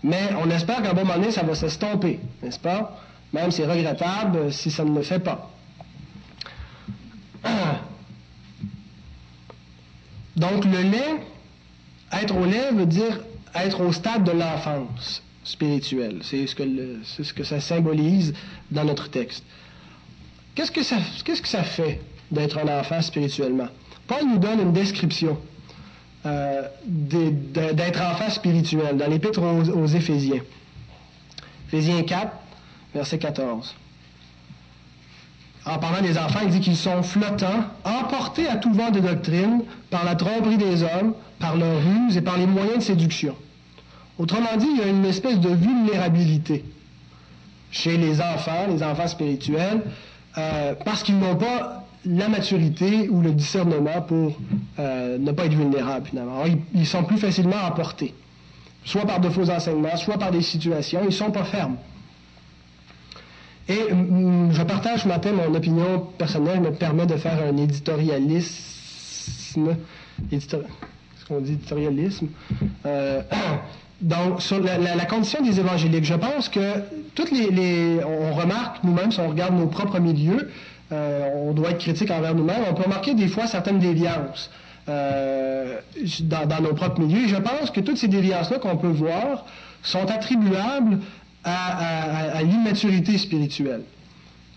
[0.03, 2.99] Mais on espère qu'à un bon moment donné, ça va s'estomper, n'est-ce pas?
[3.35, 5.51] Même c'est regrettable si ça ne le fait pas.
[10.37, 11.21] Donc le lait,
[12.13, 13.21] être au lait veut dire
[13.55, 16.21] être au stade de l'enfance spirituelle.
[16.23, 16.55] C'est ce,
[17.33, 18.35] que ça symbolise
[18.71, 19.45] dans notre texte.
[20.55, 23.69] Qu'est-ce que ça, qu'est-ce que ça fait d'être un enfant spirituellement?
[24.07, 25.39] Paul nous donne une description
[26.27, 30.43] euh, d'être enfant spirituel dans l'Épître aux, aux Éphésiens.
[31.69, 32.31] Éphésiens 4,
[32.95, 33.75] verset 14
[35.67, 39.63] en parlant des enfants, il dit qu'ils sont flottants, emportés à tout vent de doctrine
[39.91, 43.35] par la tromperie des hommes, par leur ruse et par les moyens de séduction.
[44.19, 46.65] Autrement dit, il y a une espèce de vulnérabilité
[47.71, 49.83] chez les enfants, les enfants spirituels,
[50.39, 54.39] euh, parce qu'ils n'ont pas la maturité ou le discernement pour
[54.79, 56.45] euh, ne pas être vulnérables, finalement.
[56.47, 58.15] ils, ils, sont plus facilement emportés,
[58.85, 61.77] soit par de faux enseignements, soit par des situations, ils ne sont pas fermes.
[63.69, 69.77] Et mm, je partage ce matin mon opinion personnelle, me permet de faire un éditorialisme.
[70.31, 70.61] Éditor,
[71.19, 72.29] ce qu'on dit éditorialisme?
[72.87, 73.23] Euh,
[74.01, 76.75] donc, sur la, condition des évangéliques, je pense que
[77.15, 77.99] toutes les.
[78.05, 80.49] on remarque nous-mêmes, si on regarde nos propres milieux,
[80.93, 84.51] euh, on doit être critique envers nous-mêmes, on peut remarquer des fois certaines déviances.
[84.89, 85.81] Euh,
[86.21, 87.25] dans, dans, nos propres milieux.
[87.25, 89.45] Et je pense que toutes ces déviances-là qu'on peut voir
[89.83, 91.01] sont attribuables
[91.47, 93.83] à, l'immaturité spirituelle.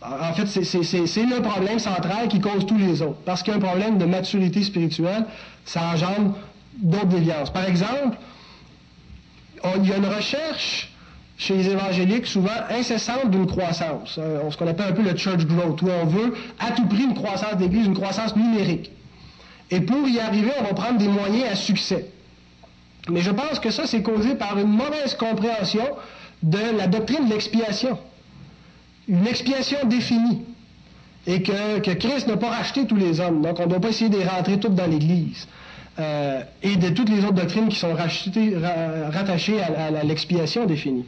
[0.02, 3.20] En fait, c'est le problème central qui cause tous les autres.
[3.26, 5.26] Parce qu'il y a un problème de maturité spirituelle,
[5.66, 6.38] ça engendre
[6.78, 7.52] d'autres déviances.
[7.52, 8.18] Par exemple,
[9.76, 10.90] il y a une recherche
[11.38, 14.18] chez les évangéliques souvent incessante d'une croissance.
[14.18, 17.04] Euh, ce qu'on appelle un peu le church growth, où on veut à tout prix
[17.04, 18.92] une croissance d'église, une croissance numérique.
[19.72, 22.08] Et pour y arriver, on va prendre des moyens à succès.
[23.10, 25.86] Mais je pense que ça, c'est causé par une mauvaise compréhension
[26.44, 27.98] de la doctrine de l'expiation.
[29.08, 30.42] Une expiation définie.
[31.28, 33.42] Et que, Christ n'a pas racheté tous les hommes.
[33.42, 35.48] Donc, on ne doit pas essayer de les rentrer toutes dans l'Église.
[36.00, 41.06] Euh, et de toutes les autres doctrines qui sont rattachées à, l'expiation définie.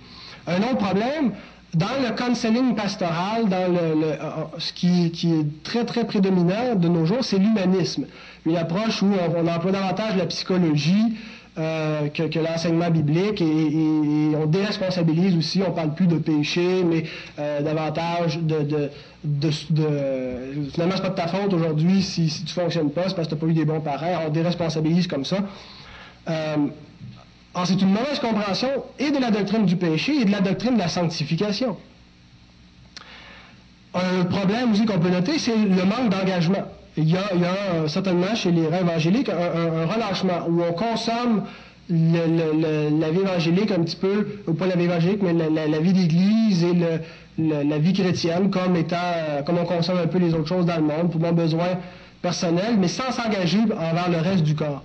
[0.48, 1.32] Un autre problème,
[1.74, 4.13] dans le counseling pastoral, euh,
[4.58, 8.06] ce qui, est très, très prédominant de nos jours, c'est l'humanisme.
[8.46, 11.15] Une approche où on, emploie davantage la psychologie
[11.57, 17.03] euh, que, l'enseignement biblique et, on déresponsabilise aussi, on parle plus de péché, mais
[17.39, 18.89] euh, davantage de, de,
[19.25, 23.27] de, de finalement pas de ta faute aujourd'hui si, si tu fonctionnes pas, c'est parce
[23.27, 25.39] que tu n'as pas eu des bons parents, on déresponsabilise comme ça.
[26.29, 26.55] Euh,
[27.65, 30.79] c'est une mauvaise compréhension et de la doctrine du péché et de la doctrine de
[30.79, 31.75] la sanctification.
[33.93, 36.63] Un problème aussi qu'on peut noter, c'est le manque d'engagement.
[36.97, 41.43] Il y, a, euh, certainement chez les évangéliques un, relâchement où on consomme
[41.89, 46.63] la vie évangélique un petit peu, ou pas la vie évangélique, mais la, vie d'Église
[46.63, 46.73] et
[47.38, 50.77] la vie chrétienne comme étant, euh, comme on consomme un peu les autres choses dans
[50.77, 51.77] le monde pour nos besoins
[52.21, 54.84] personnels, mais sans s'engager envers le reste du corps.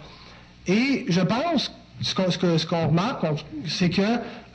[0.67, 3.27] Et je pense, ce qu'on ce remarque,
[3.67, 4.03] c'est que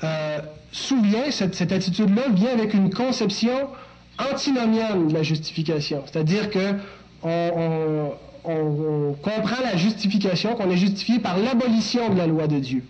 [0.03, 0.39] euh,
[0.71, 3.69] souvent, cette, cette attitude-là vient avec une conception
[4.31, 6.03] antinomienne de la justification.
[6.05, 6.75] C'est-à-dire que
[7.23, 8.11] on,
[9.21, 12.83] comprend la justification, qu'on est justifié par l'abolition de la loi de Dieu.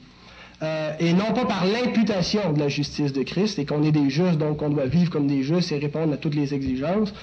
[0.64, 4.10] Euh, et non pas par l'imputation de la justice de Christ, et qu'on est des
[4.10, 7.14] justes, donc qu'on doit vivre comme des justes et répondre à toutes les exigences.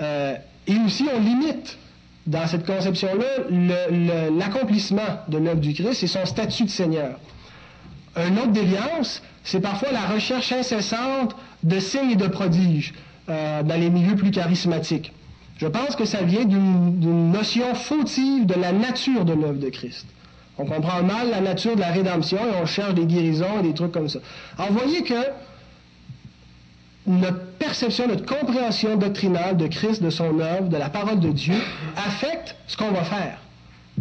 [0.00, 1.78] Euh, et aussi, on limite
[2.26, 7.18] dans cette conception-là l'accomplissement de l'œuvre du Christ et son statut de Seigneur.
[8.16, 12.92] Une autre déviance, c'est parfois la recherche incessante de signes et de prodiges
[13.28, 15.12] euh, dans les milieux plus charismatiques.
[15.62, 20.08] Je pense que ça vient d'une notion fautive de la nature de l'œuvre de Christ.
[20.58, 23.72] On comprend mal la nature de la rédemption et on cherche des guérisons et des
[23.72, 24.18] trucs comme ça.
[24.58, 25.22] Alors, vous voyez que
[27.06, 31.54] notre perception, notre compréhension doctrinale de Christ, de son œuvre, de la parole de Dieu,
[31.96, 33.38] affecte ce qu'on va faire.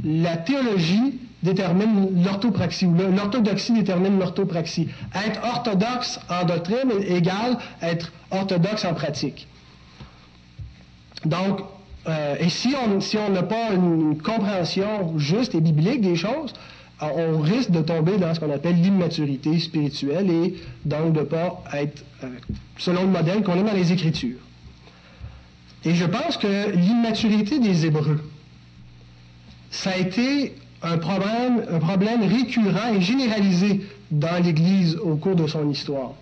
[0.03, 4.89] La théologie détermine l'orthopraxie, ou l'orthodoxie détermine l'orthopraxie.
[5.13, 9.47] Être orthodoxe en doctrine égale être orthodoxe en pratique.
[11.25, 11.61] Donc,
[12.07, 16.53] euh, et si on si n'a pas une, compréhension juste et biblique des choses,
[17.01, 20.55] euh, on risque de tomber dans ce qu'on appelle l'immaturité spirituelle et
[20.85, 22.27] donc de ne pas être euh,
[22.77, 24.39] selon le modèle qu'on a dans les Écritures.
[25.85, 28.21] Et je pense que l'immaturité des Hébreux,
[29.69, 35.47] ça a été un problème, un problème récurrent et généralisé dans l'Église au cours de
[35.47, 36.13] son histoire.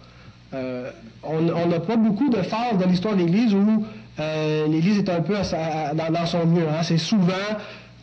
[0.54, 3.86] on n'a pas beaucoup de phases dans l'histoire de l'Église où
[4.20, 6.68] euh, l'Église est un peu dans, son mieux.
[6.68, 6.84] Hein.
[6.84, 7.34] C'est souvent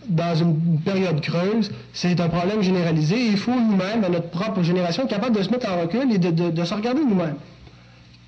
[0.09, 1.71] dans une période creuse.
[1.93, 3.27] C'est un problème généralisé.
[3.27, 6.19] il faut nous-mêmes, dans notre propre génération, être capable de se mettre en recul et
[6.19, 7.37] de, se regarder nous-mêmes.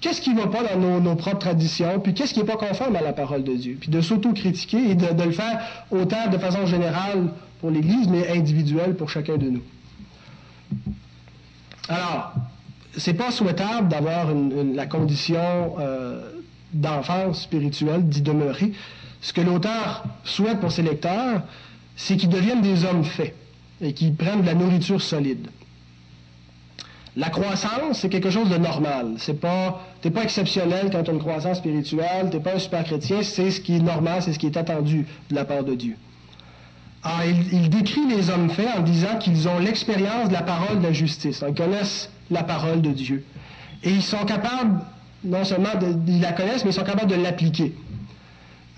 [0.01, 2.95] Qu'est-ce qui ne va pas dans nos, propres traditions, puis qu'est-ce qui n'est pas conforme
[2.95, 6.67] à la parole de Dieu, puis de s'auto-critiquer et de, le faire autant de façon
[6.67, 9.63] générale pour l'Église, mais individuelle pour chacun de nous.
[11.89, 12.33] Alors,
[12.97, 14.29] c'est pas souhaitable d'avoir
[14.75, 16.38] la condition euh,
[16.73, 18.73] d'enfance spirituelle, d'y demeurer.
[19.21, 21.43] Ce que l'auteur souhaite pour ses lecteurs,
[21.97, 23.35] c'est qu'ils deviennent des hommes faits
[23.81, 25.49] et qu'ils prennent de la nourriture solide.
[27.17, 29.15] La croissance, c'est quelque chose de normal.
[29.19, 33.23] C'est pas, pas exceptionnel quand tu as une croissance spirituelle, t'es pas un super chrétien,
[33.23, 35.97] c'est ce qui est normal, c'est ce qui est attendu de la part de Dieu.
[37.03, 40.79] Alors, il, il décrit les hommes faits en disant qu'ils ont l'expérience de la parole
[40.79, 41.43] de la justice.
[41.47, 43.25] Ils connaissent la parole de Dieu.
[43.83, 44.81] Et ils sont capables
[45.25, 45.71] non seulement
[46.07, 47.75] ils la connaissent, mais ils sont capables de l'appliquer.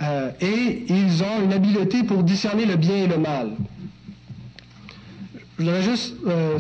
[0.03, 3.50] Euh, et ils ont une habileté pour discerner le bien et le mal.
[5.59, 6.59] Je voudrais juste euh,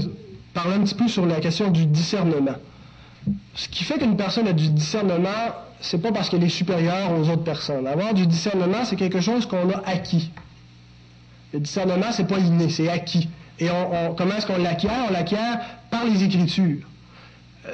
[0.52, 2.56] parler un petit peu sur la question du discernement.
[3.54, 7.28] Ce qui fait qu'une personne a du discernement, c'est pas parce qu'elle est supérieure aux
[7.30, 7.86] autres personnes.
[7.86, 10.30] Avoir du discernement, c'est quelque chose qu'on a acquis.
[11.54, 13.28] Le discernement, c'est pas inné, c'est acquis.
[13.58, 13.68] Et
[14.16, 15.06] comment est-ce qu'on l'acquiert?
[15.08, 16.89] On l'acquiert par les Écritures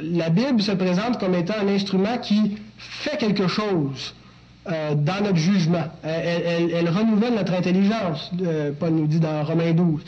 [0.03, 4.15] la Bible se présente comme étant un instrument qui fait quelque chose
[4.69, 5.85] euh, dans notre jugement.
[6.03, 10.03] Elle, renouvelle notre intelligence, euh, Paul nous dit dans Romains 12.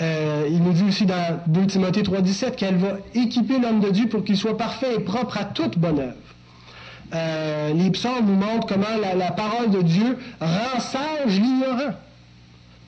[0.00, 4.08] Euh, il nous dit aussi dans 2 Timothée 3,17 qu'elle va équiper l'homme de Dieu
[4.08, 7.74] pour qu'il soit parfait et propre à toute bonne œuvre.
[7.74, 11.94] les psaumes nous montrent comment la, parole de Dieu rend sage l'ignorant.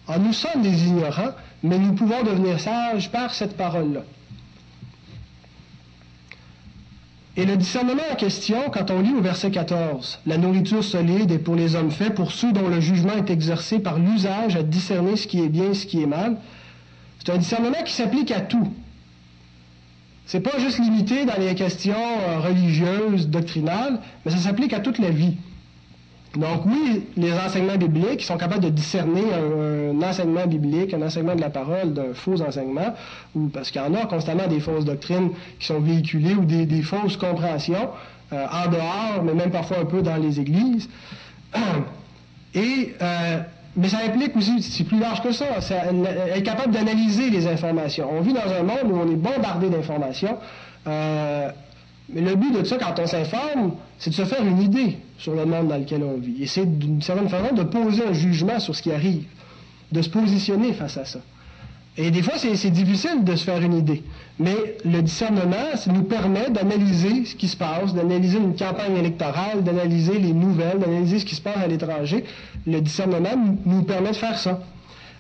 [0.08, 4.00] Ah, nous sommes des ignorants, mais nous pouvons devenir sages par cette parole-là.
[7.36, 11.38] Et le discernement en question, quand on lit au verset 14, la nourriture solide est
[11.38, 15.16] pour les hommes faits, pour ceux dont le jugement est exercé par l'usage à discerner
[15.16, 16.36] ce qui est bien et ce qui est mal,
[17.18, 18.68] c'est un discernement qui s'applique à tout.
[20.26, 24.98] C'est pas juste limité dans les questions euh, religieuses, doctrinales, mais ça s'applique à toute
[24.98, 25.36] la vie.
[26.36, 31.40] Donc oui, les enseignements bibliques sont capables de discerner un, enseignement biblique, un enseignement de
[31.40, 32.94] la parole d'un faux enseignement,
[33.52, 35.30] parce qu'il y en a constamment des fausses doctrines
[35.60, 37.88] qui sont véhiculées ou des, fausses compréhensions
[38.32, 40.88] euh, en dehors, mais même parfois un peu dans les églises.
[42.54, 43.40] Et euh,
[43.76, 48.08] mais ça implique aussi, c'est plus large que ça, être capable d'analyser les informations.
[48.12, 50.36] On vit dans un monde où on est bombardé d'informations.
[50.86, 51.50] Euh,
[52.12, 55.34] mais le but de ça, quand on s'informe, c'est de se faire une idée sur
[55.34, 56.42] le monde dans lequel on vit.
[56.42, 59.24] Et c'est d'une certaine façon de poser un jugement sur ce qui arrive,
[59.90, 61.20] de se positionner face à ça.
[61.96, 64.02] Et des fois, c'est difficile de se faire une idée.
[64.40, 69.62] Mais le discernement, ça nous permet d'analyser ce qui se passe, d'analyser une campagne électorale,
[69.62, 72.24] d'analyser les nouvelles, d'analyser ce qui se passe à l'étranger.
[72.66, 74.60] Le discernement nous permet de faire ça.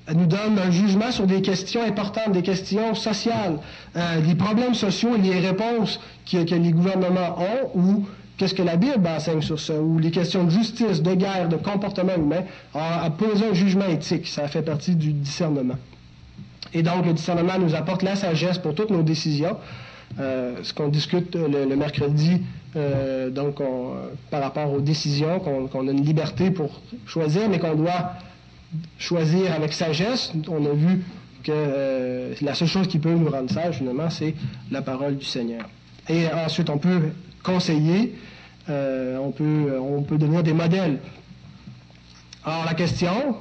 [0.06, 3.58] Elle nous donne un jugement sur des questions importantes, des questions sociales,
[3.96, 5.98] euh, des problèmes sociaux et les réponses
[6.30, 10.44] que, les gouvernements ont ou qu'est-ce que la Bible enseigne sur ça, ou les questions
[10.44, 12.42] de justice, de guerre, de comportement humain,
[12.74, 14.26] à poser un jugement éthique.
[14.26, 15.76] Ça fait partie du discernement.
[16.74, 19.56] Et donc, le discernement nous apporte la sagesse pour toutes nos décisions.
[20.20, 22.42] Euh, ce qu'on discute le, mercredi,
[22.76, 23.62] euh, donc
[24.30, 28.12] par rapport aux décisions, qu'on a une liberté pour choisir, mais qu'on doit
[28.98, 30.32] choisir avec sagesse.
[30.48, 31.04] On a vu
[31.42, 34.34] que euh, la seule chose qui peut nous rendre sages, finalement, c'est
[34.70, 35.68] la parole du Seigneur.
[36.08, 37.10] Et ensuite, on peut
[37.42, 38.14] conseiller,
[38.68, 40.98] on, peut, on peut devenir des modèles.
[42.44, 43.36] Alors, la question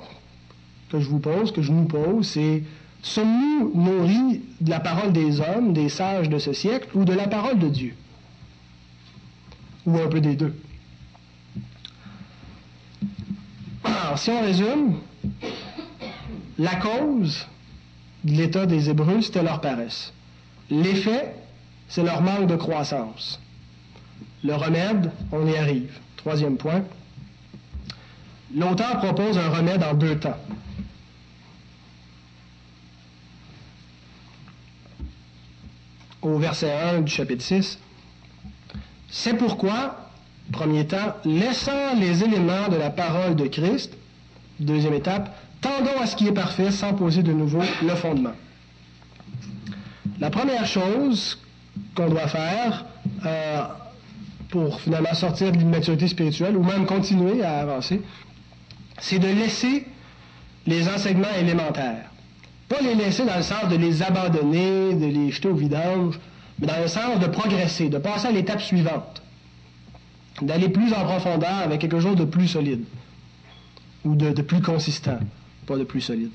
[0.89, 2.63] que je vous pose, que je nous pose, c'est
[3.03, 7.27] Sommes-nous nourris de la parole des hommes, des sages de ce siècle, ou de la
[7.27, 7.95] parole de Dieu?
[9.85, 10.55] Ou un peu des deux?
[13.83, 14.95] Alors, si on résume,
[16.63, 17.45] la cause
[18.23, 20.13] de l'état des Hébreux, c'était leur paresse.
[20.69, 21.35] L'effet,
[21.89, 23.39] c'est leur manque de croissance.
[24.45, 25.91] Le remède, on y arrive.
[26.15, 26.83] Troisième point.
[28.55, 30.37] L'auteur propose un remède en deux temps.
[36.21, 37.77] au verset 1 du chapitre 6.
[39.09, 40.09] C'est pourquoi,
[40.53, 43.93] premier temps, laissant les éléments de la parole de Christ,
[44.57, 48.33] deuxième étape, tendons à ce qui est parfait sans poser de nouveau le fondement.
[50.19, 51.39] La première chose
[51.95, 52.85] qu'on doit faire
[53.25, 53.63] euh,
[54.49, 58.01] pour finalement sortir de l'immaturité spirituelle ou même continuer à avancer,
[58.99, 59.87] c'est de laisser
[60.67, 62.11] les enseignements élémentaires.
[62.69, 66.19] Pas les laisser dans le sens de les abandonner, de les jeter au vidange,
[66.59, 69.21] mais dans le sens de progresser, de passer à l'étape suivante,
[70.41, 72.83] d'aller plus en profondeur avec quelque chose de plus solide
[74.05, 75.19] ou de, plus consistant,
[75.65, 76.31] pas de plus solide.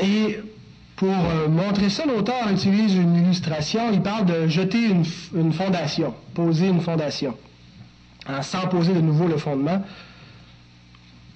[0.00, 0.38] Et
[0.96, 3.92] pour euh, montrer ça, l'auteur utilise une illustration.
[3.92, 7.36] Il parle de jeter une, fondation, poser une fondation,
[8.42, 9.82] sans poser de nouveau le fondement.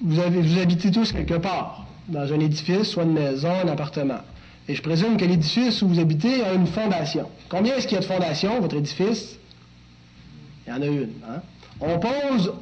[0.01, 4.21] Vous, vous habitez tous quelque part dans un édifice, soit une maison, un appartement.
[4.69, 7.29] Et je présume que l'édifice où vous habitez a une fondation.
[7.49, 9.39] Combien est-ce qu'il y a de fondations, votre édifice?
[10.67, 11.11] Il y en a une.
[11.29, 11.43] Hein?
[11.81, 12.53] On pose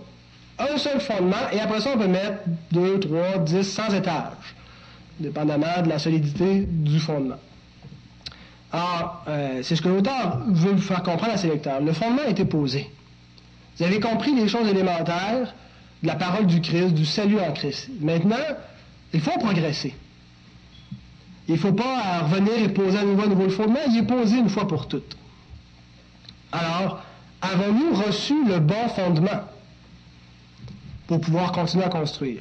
[0.61, 2.41] un seul fondement et après ça, on peut mettre
[2.71, 4.55] deux, trois, dix, cent étages,
[5.19, 7.39] dépendamment de la solidité du fondement.
[8.73, 11.81] Alors, euh, c'est ce que l'auteur veut faire comprendre à ses lecteurs.
[11.81, 12.89] Le fondement a été posé.
[13.77, 15.53] Vous avez compris les choses élémentaires
[16.03, 17.89] de la parole du Christ, du salut en Christ.
[18.01, 18.37] Maintenant,
[19.13, 19.95] il faut progresser.
[21.49, 24.37] Il ne faut pas revenir et poser à nouveau un nouveau fondement, il est posé
[24.37, 25.17] une fois pour toutes.
[26.53, 27.03] Alors,
[27.43, 29.43] avons-nous reçu le bon fondement?
[31.11, 32.39] Pour pouvoir continuer à construire?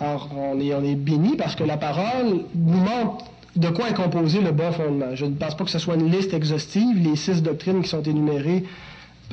[0.00, 3.26] Alors, on est, on est béni parce que la parole nous montre
[3.56, 5.14] de quoi est composé le bon fondement.
[5.14, 8.02] Je ne pense pas que ce soit une liste exhaustive, les six doctrines qui sont
[8.02, 8.64] énumérées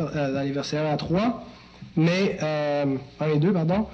[0.01, 1.45] euh, dans les versets 1 à 3,
[1.95, 3.87] mais, euh, 1 et 2, pardon,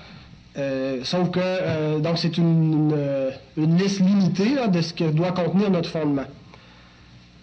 [0.58, 5.70] euh, sauf que euh, donc c'est une, euh, liste limitée de ce que doit contenir
[5.70, 6.26] notre fondement.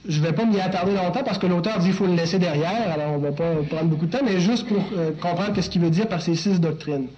[0.07, 2.39] Je ne vais pas m'y attarder longtemps parce que l'auteur dit qu'il faut le laisser
[2.39, 4.85] derrière, alors on ne va pas prendre beaucoup de temps, mais juste pour
[5.21, 7.09] comprendre ce qu'il veut dire par ces six doctrines.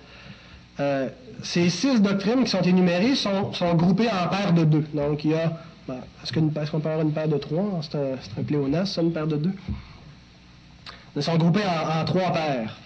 [1.42, 4.84] ces six doctrines qui sont énumérées sont, groupées en paires de deux.
[4.94, 5.52] Donc il y a.
[5.88, 7.80] Ben, est-ce qu'on peut avoir une paire de trois?
[7.82, 9.52] C'est un, un pléonasme, ça, une paire de deux?
[11.16, 12.76] Ils sont groupés en, en trois paires.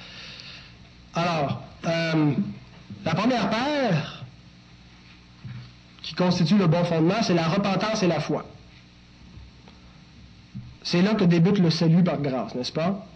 [1.15, 4.25] Alors, la première paire
[6.03, 8.45] qui constitue le bon fondement, c'est la repentance et la foi.
[10.83, 13.07] C'est là que débute le salut par grâce, n'est-ce pas?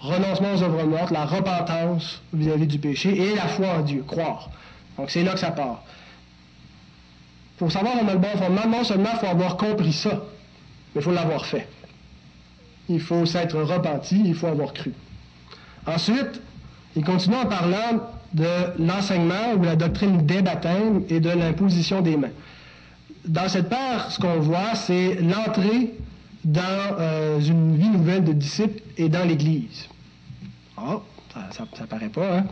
[0.00, 4.50] Renoncement aux œuvres mortes, la repentance vis-à-vis du péché et la foi en Dieu, croire.
[4.98, 5.82] Donc c'est là que ça part.
[7.58, 10.10] Pour savoir on a le bon fondement, non seulement il faut avoir compris ça,
[10.94, 11.68] mais il faut l'avoir fait.
[12.88, 14.92] Il faut s'être repenti, il faut avoir cru.
[15.86, 16.40] Ensuite,
[16.96, 18.00] il continue en parlant
[18.34, 18.48] de
[18.78, 22.30] l'enseignement ou la doctrine des baptêmes et de l'imposition des mains.
[23.24, 25.94] Dans cette part, ce qu'on voit, c'est l'entrée
[26.44, 29.88] dans euh, une vie nouvelle de disciples et dans l'Église.
[30.76, 31.00] Ah,
[31.52, 32.44] ça, ne paraît pas, hein?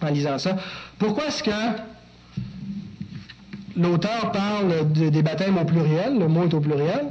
[0.00, 0.56] en lisant ça.
[0.98, 1.50] Pourquoi est-ce que
[3.76, 7.06] l'auteur parle des baptêmes au pluriel, le mot est au pluriel?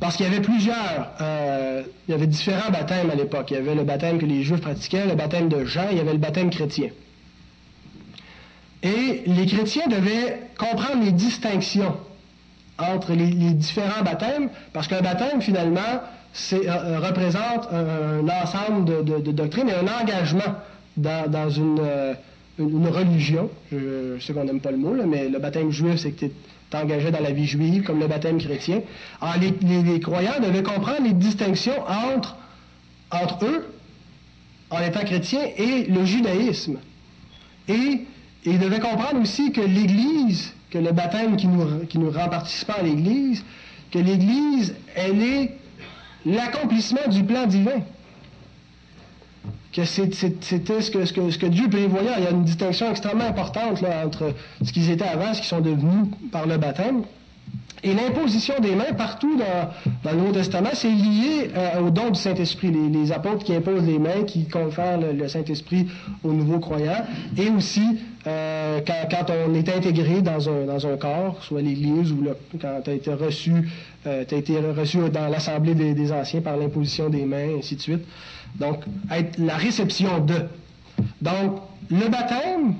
[0.00, 3.50] Parce qu'il y avait plusieurs, euh, il y avait différents baptêmes à l'époque.
[3.50, 6.00] Il y avait le baptême que les Juifs pratiquaient, le baptême de Jean, il y
[6.00, 6.90] avait le baptême chrétien.
[8.84, 11.96] Et les chrétiens devaient comprendre les distinctions
[12.78, 15.80] entre les, différents baptêmes, parce qu'un baptême, finalement,
[16.52, 20.54] euh, euh, représente un, ensemble de, doctrines et un engagement
[20.96, 21.80] dans, une,
[22.58, 23.50] religion.
[23.72, 27.10] Je, sais qu'on n'aime pas le mot, mais le baptême juif, c'est que tu engagé
[27.10, 28.82] dans la vie juive, comme le baptême chrétien.
[29.20, 32.36] Alors, les, croyants devaient comprendre les distinctions entre,
[33.10, 33.66] entre eux,
[34.70, 36.78] en étant chrétiens, et le judaïsme.
[37.68, 38.06] Et
[38.44, 42.74] ils devaient comprendre aussi que l'Église, que le baptême qui nous, qui nous rend participants
[42.78, 43.44] à l'Église,
[43.90, 45.56] que l'Église, elle est
[46.26, 47.82] l'accomplissement du plan divin
[49.72, 52.10] que c'était ce que, ce, que, ce que Dieu prévoyait.
[52.18, 55.60] Il y a une distinction extrêmement importante entre ce qu'ils étaient avant ce qu'ils sont
[55.60, 57.02] devenus par le baptême.
[57.82, 62.18] Et l'imposition des mains partout dans, le Nouveau Testament, c'est lié euh, au don du
[62.18, 62.70] Saint-Esprit.
[62.70, 65.86] Les, apôtres qui imposent les mains, qui confèrent le, Saint-Esprit
[66.24, 67.04] aux nouveaux croyants.
[67.36, 72.26] Et aussi, euh, quand, on est intégré dans un, corps, soit l'Église ou
[72.60, 73.52] quand tu as été reçu,
[74.06, 77.80] euh, as été reçu dans l'Assemblée des, des, anciens par l'imposition des mains, ainsi de
[77.80, 78.04] suite.
[78.56, 80.34] Donc, être la réception de.
[81.22, 81.60] Donc,
[81.90, 82.74] le baptême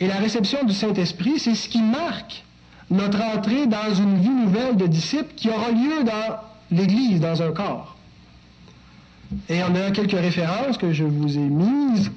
[0.00, 2.44] et la réception du Saint-Esprit, c'est ce qui marque
[2.90, 6.36] notre entrée dans une vie nouvelle de disciples qui aura lieu dans
[6.70, 7.96] l'Église, dans un corps.
[9.48, 12.10] Et on a quelques références que je vous ai mises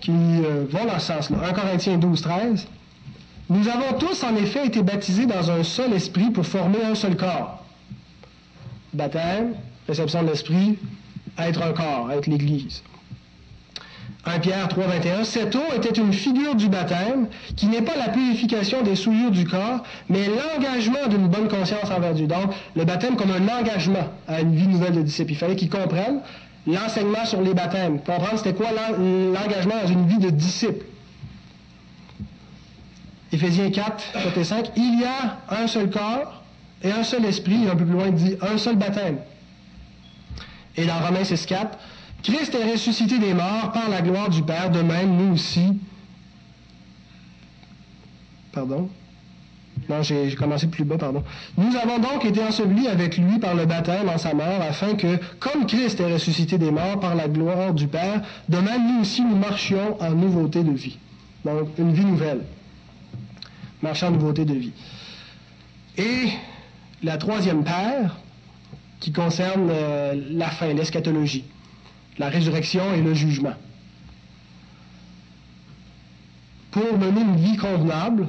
[0.00, 1.38] qui euh, vont dans ce sens-là.
[1.48, 2.66] 1 Corinthiens 12, 13.
[3.48, 7.16] Nous avons tous en effet été baptisés dans un seul esprit pour former un seul
[7.16, 7.64] corps.
[8.92, 9.54] Baptême,
[9.86, 10.78] réception de l'esprit,
[11.38, 12.82] être un corps, être l'Église.
[14.24, 18.08] 1 Pierre 3, 21, cette eau était une figure du baptême, qui n'est pas la
[18.08, 22.28] purification des souillures du corps, mais l'engagement d'une bonne conscience envers Dieu.
[22.28, 25.32] Donc, le baptême comme un engagement à une vie nouvelle de disciple.
[25.32, 26.20] Il fallait qu'ils comprennent
[26.68, 30.84] l'enseignement sur les baptêmes, comprendre c'était quoi l'engagement dans une vie de disciple.
[33.32, 36.42] Éphésiens 4, 4 et 5, il y a un seul corps
[36.84, 39.16] et un seul esprit, un peu plus loin il dit un seul baptême.
[40.76, 41.78] Et dans Romains 6, 4,
[42.22, 45.78] Christ est ressuscité des morts par la gloire du Père, de même nous aussi.
[48.52, 48.88] Pardon?
[49.88, 51.24] Non, j'ai commencé plus bas, pardon.
[51.56, 55.18] Nous avons donc été ensevelis avec lui par le baptême en sa mort, afin que,
[55.40, 59.22] comme Christ est ressuscité des morts par la gloire du Père, de même nous aussi
[59.22, 60.98] nous marchions en nouveauté de vie.
[61.44, 62.42] Donc, une vie nouvelle.
[63.82, 64.72] Marchant en nouveauté de vie.
[65.98, 66.28] Et
[67.02, 68.16] la troisième paire,
[69.00, 71.44] qui concerne euh, la fin, l'eschatologie
[72.18, 73.54] la résurrection et le jugement.
[76.70, 78.28] Pour mener une vie convenable,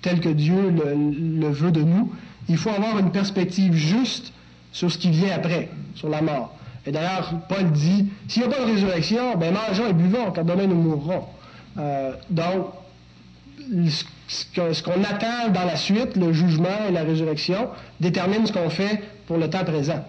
[0.00, 2.12] telle que Dieu le, veut de nous,
[2.48, 4.32] il faut avoir une perspective juste
[4.72, 6.56] sur ce qui vient après, sur la mort.
[6.86, 10.44] Et d'ailleurs, Paul dit, s'il n'y a pas de résurrection, ben mangeons et buvons, car
[10.44, 11.24] demain nous mourrons.
[11.78, 12.66] Euh, donc,
[14.28, 17.68] ce qu'on attend dans la suite, le jugement et la résurrection,
[18.00, 20.04] détermine ce qu'on fait pour le temps présent.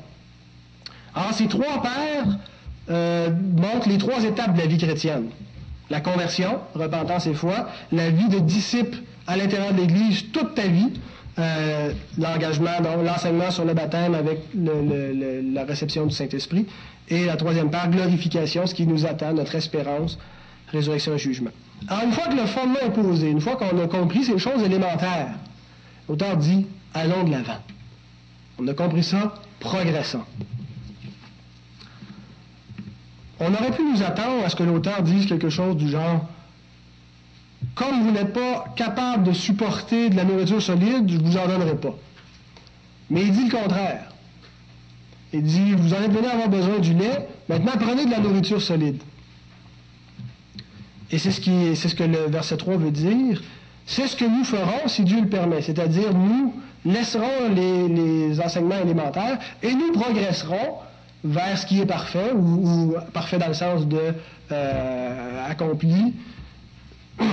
[1.14, 2.38] Alors, ces trois pères
[2.90, 5.30] euh, montre les trois étapes de la vie chrétienne.
[5.90, 10.68] La conversion, repentance et foi, la vie de disciple à l'intérieur de l'Église toute ta
[10.68, 10.92] vie,
[11.40, 12.72] euh, l'engagement,
[13.04, 16.66] l'enseignement sur le baptême avec la réception du Saint-Esprit,
[17.10, 20.18] et la troisième part, glorification, ce qui nous attend, notre espérance,
[20.72, 21.52] résurrection et jugement.
[21.88, 24.64] Alors, une fois que le fondement est posé, une fois qu'on a compris ces choses
[24.64, 25.36] élémentaires,
[26.08, 27.60] l'auteur dit, allons de l'avant.
[28.60, 30.24] On a compris ça, progressons.
[33.40, 36.28] On aurait pu nous attendre à ce que l'auteur dise quelque chose du genre
[37.76, 41.48] Comme vous n'êtes pas capable de supporter de la nourriture solide, je ne vous en
[41.48, 41.96] donnerai pas.
[43.10, 44.06] Mais il dit le contraire.
[45.34, 49.02] Il dit Vous en êtes besoin du lait, maintenant prenez de la nourriture solide.
[51.12, 51.42] Et c'est ce,
[51.96, 53.42] que le verset 3 veut dire.
[53.86, 55.62] C'est ce que nous ferons si Dieu le permet.
[55.62, 56.56] C'est-à-dire, nous
[56.86, 60.78] laisserons les enseignements élémentaires et nous progresserons
[61.24, 64.14] vers ce qui est parfait, ou, parfait dans le sens de
[64.52, 66.14] euh, accompli,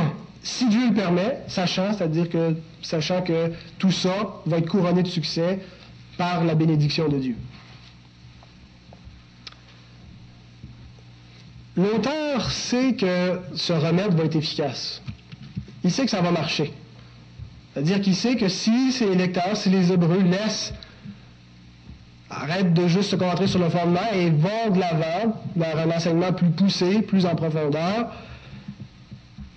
[0.43, 5.09] si Dieu le permet, sachant, c'est-à-dire que sachant que tout ça va être couronné de
[5.09, 5.61] succès
[6.17, 7.37] par la bénédiction de Dieu.
[11.77, 15.03] L'auteur sait que ce remède va être efficace.
[15.83, 16.73] Il sait que ça va marcher.
[17.73, 20.75] C'est-à-dire qu'il sait que si ses lecteurs, si les Hébreux laissent
[22.31, 26.33] arrêtent de juste se concentrer sur le fondement et vont de l'avant vers un enseignement
[26.33, 28.13] plus poussé, plus en profondeur,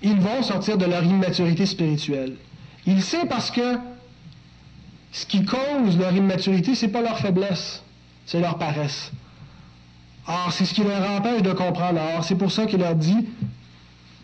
[0.01, 2.35] ils vont sortir de leur immaturité spirituelle.
[2.85, 3.77] Ils savent parce que
[5.11, 7.83] ce qui cause leur immaturité, c'est pas leur faiblesse,
[8.25, 9.11] c'est leur paresse.
[10.27, 11.99] Or, c'est ce qui leur empêche de comprendre.
[12.15, 13.27] Or, c'est pour ça qu'il leur dit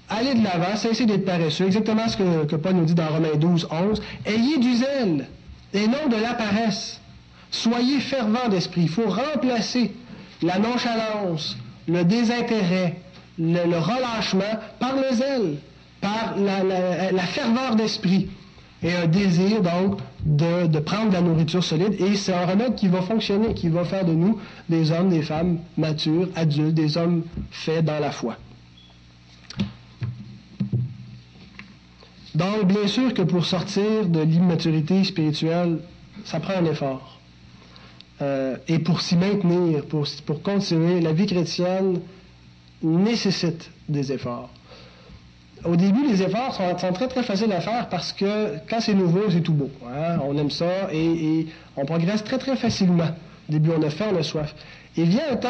[0.10, 1.66] allez de l'avant, cessez d'être paresseux.
[1.66, 4.02] Exactement ce que, que, Paul nous dit dans Romains 12, 11.
[4.26, 5.28] Ayez du zèle
[5.74, 7.00] et non de la paresse.
[7.52, 8.82] Soyez fervents d'esprit.
[8.82, 9.92] Il faut remplacer
[10.42, 12.98] la nonchalance, le désintérêt,
[13.38, 15.58] le, relâchement par le zèle,
[16.02, 18.30] par la ferveur d'esprit
[18.82, 22.00] et un désir donc de, prendre de la nourriture solide.
[22.00, 24.40] Et c'est un remède qui va fonctionner, qui va faire de nous
[24.70, 28.38] des hommes, des femmes matures, adultes, des hommes faits dans la foi.
[32.36, 35.80] Donc, bien sûr que pour sortir de l'immaturité spirituelle,
[36.24, 37.19] ça prend un effort.
[38.22, 42.02] Euh, et pour s'y maintenir, pour, pour continuer, la vie chrétienne
[42.82, 44.50] nécessite des efforts
[45.66, 49.30] au début, les efforts sont, très, très faciles à faire parce que quand c'est nouveau,
[49.30, 49.70] c'est tout beau.
[49.86, 50.20] Hein.
[50.24, 53.10] On aime ça et, on progresse très, très facilement.
[53.50, 54.56] Au début, on a faim, on a soif.
[54.96, 55.50] Et vient un temps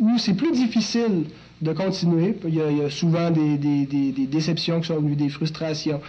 [0.00, 1.24] où c'est plus difficile
[1.62, 2.36] de continuer.
[2.46, 6.00] Il y a, souvent des, déceptions qui sont venues, des frustrations,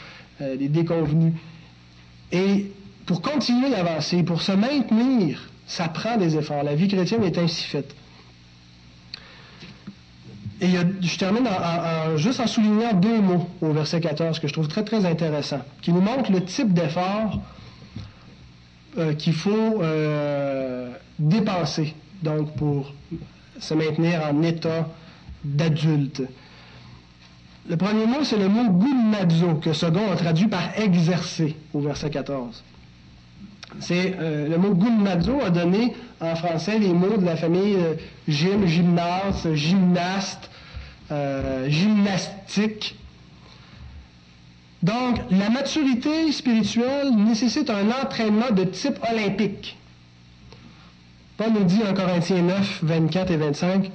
[0.42, 1.34] euh, des déconvenus.
[2.32, 2.72] Et
[3.06, 6.64] pour continuer d'avancer, pour se maintenir, ça prend des efforts.
[6.64, 7.94] La vie chrétienne est ainsi faite.
[10.60, 10.70] Et
[11.02, 11.48] je termine
[12.16, 15.92] juste en soulignant deux mots au verset 14 que je trouve très, très intéressant, qui
[15.92, 17.40] nous montrent le type d'effort
[18.98, 21.94] euh, qu'il faut euh, dépenser,
[22.24, 22.92] donc pour
[23.60, 24.90] se maintenir en état
[25.44, 26.24] d'adulte.
[27.70, 32.10] Le premier mot, c'est le mot gumnazo, que Second a traduit par exercer au verset
[32.10, 32.64] 14.
[33.80, 37.96] C'est euh, le mot gumnazo a donné en français les mots de la famille euh,
[38.28, 40.50] gym, gymnase, gymnaste,
[41.12, 42.96] euh, gymnastique.
[44.82, 49.78] Donc, la maturité spirituelle nécessite un entraînement de type olympique.
[51.36, 53.92] Paul nous dit en Corinthiens 9, 24 et 25,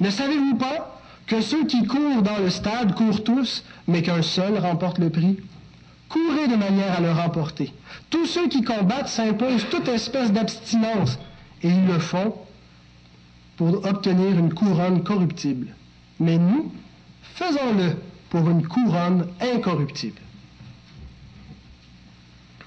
[0.00, 4.58] Ne savez-vous pas que ceux qui courent dans le stade courent tous, mais qu'un seul
[4.58, 5.38] remporte le prix
[6.12, 7.72] Courez de manière à le remporter.
[8.10, 11.18] Tous ceux qui combattent s'imposent toute espèce d'abstinence,
[11.62, 12.34] et ils le font
[13.56, 15.74] pour obtenir une couronne corruptible.
[16.20, 16.70] Mais nous,
[17.34, 17.96] faisons-le
[18.28, 20.20] pour une couronne incorruptible.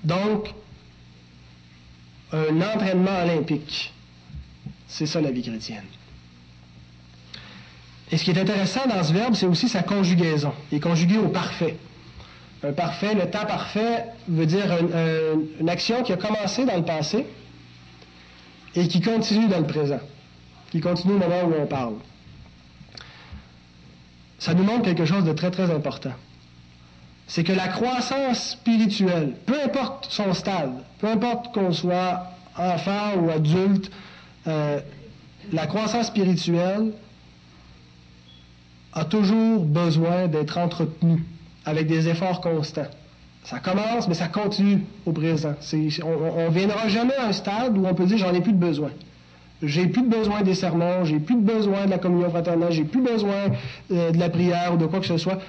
[0.04, 0.52] Donc,
[2.32, 3.94] un entraînement olympique,
[4.88, 5.86] c'est ça la vie chrétienne.
[8.12, 10.54] Et ce qui est intéressant dans ce verbe, c'est aussi sa conjugaison.
[10.72, 11.78] Il est conjugué au parfait.
[12.68, 14.66] Un parfait, le temps parfait veut dire
[15.60, 17.26] une, action qui a commencé dans le passé
[18.74, 20.00] et qui continue dans le présent,
[20.72, 21.96] qui continue au moment où on parle.
[24.40, 26.14] Ça nous montre quelque chose de très très important.
[27.28, 33.30] C'est que la croissance spirituelle, peu importe son stade, peu importe qu'on soit enfant ou
[33.30, 33.92] adulte,
[34.48, 34.80] euh,
[35.52, 36.94] la croissance spirituelle
[38.94, 41.24] a toujours besoin d'être entretenue
[41.66, 42.88] avec des efforts constants.
[43.44, 45.54] Ça commence, mais ça continue au présent.
[46.04, 48.58] on ne viendra jamais à un stade où on peut dire j'en ai plus de
[48.58, 48.90] besoin.
[49.62, 52.84] J'ai plus de besoin des sermons, j'ai plus de besoin de la communion fraternelle, j'ai
[52.84, 53.52] plus besoin
[53.92, 55.40] euh, de la prière ou de quoi que ce soit.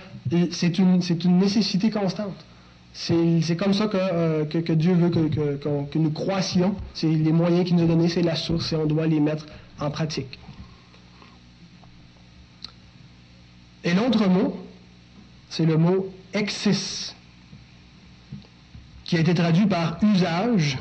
[0.50, 1.00] C'est une,
[1.38, 2.44] nécessité constante.
[2.92, 4.44] C'est comme ça que, euh,
[4.74, 5.56] Dieu veut que,
[5.90, 6.74] que nous croissions.
[6.94, 9.46] C'est les moyens qu'il nous a donnés, c'est la source et on doit les mettre
[9.80, 10.38] en pratique.
[13.84, 14.56] Et l'autre mot,
[15.48, 17.14] c'est le mot exis,
[19.04, 20.78] qui a été traduit par usage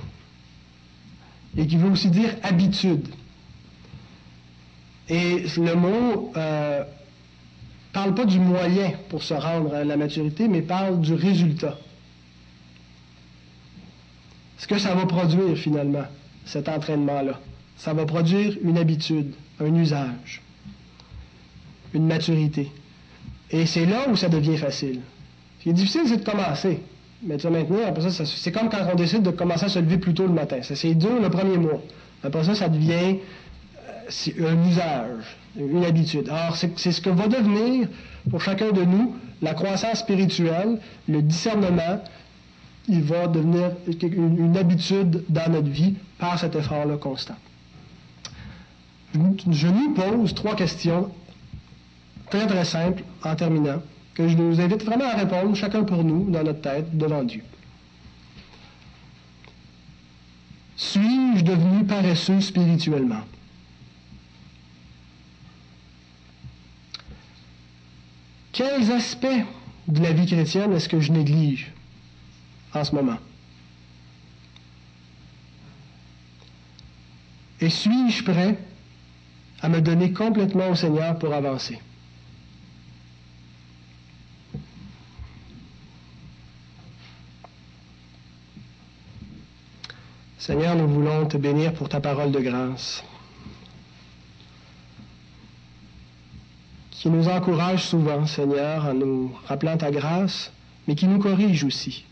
[1.57, 3.07] et qui veut aussi dire habitude.
[5.07, 6.83] Et le mot euh,
[7.93, 11.77] parle pas du moyen pour se rendre à la maturité, mais parle du résultat.
[14.57, 16.05] Ce que ça va produire finalement,
[16.45, 17.39] cet entraînement-là,
[17.77, 20.41] ça va produire une habitude, un usage,
[21.93, 22.71] une maturité.
[23.55, 24.99] Et c'est là où ça devient facile.
[25.59, 26.81] Ce qui est difficile, c'est de commencer.
[27.23, 29.79] Mais tu vas maintenir, après ça, c'est comme quand on décide de commencer à se
[29.79, 30.57] lever plus tôt le matin.
[30.61, 31.81] C'est dur le premier mois.
[32.21, 33.19] Après ça, ça devient
[33.87, 36.27] euh, un usage, une habitude.
[36.27, 37.87] Alors, c'est ce que va devenir
[38.29, 40.77] pour chacun de nous la croissance spirituelle,
[41.07, 42.03] le discernement.
[42.89, 47.35] Il va devenir une, habitude dans notre vie par cet effort-là constant.
[49.49, 51.09] Je nous pose trois questions
[52.29, 53.81] très très simple en terminant,
[54.13, 57.43] que je vous invite vraiment à répondre, chacun pour nous, dans notre tête, devant Dieu.
[60.77, 63.23] Suis-je devenu paresseux spirituellement?
[68.51, 69.27] Quels aspects
[69.87, 71.71] de la vie chrétienne est-ce que je néglige
[72.73, 73.17] en ce moment?
[77.59, 78.57] Et suis-je prêt
[79.61, 81.79] à me donner complètement au Seigneur pour avancer?
[90.45, 93.03] Seigneur, nous voulons te bénir pour ta parole de grâce,
[96.91, 100.53] qui nous encourage souvent, Seigneur, en nous rappelant ta grâce,
[100.87, 102.05] mais qui nous corrige aussi.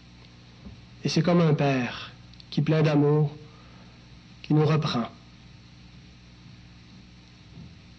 [1.03, 2.11] Et c'est comme un Père
[2.49, 3.29] qui, plein d'amour,
[4.41, 5.05] qui nous reprend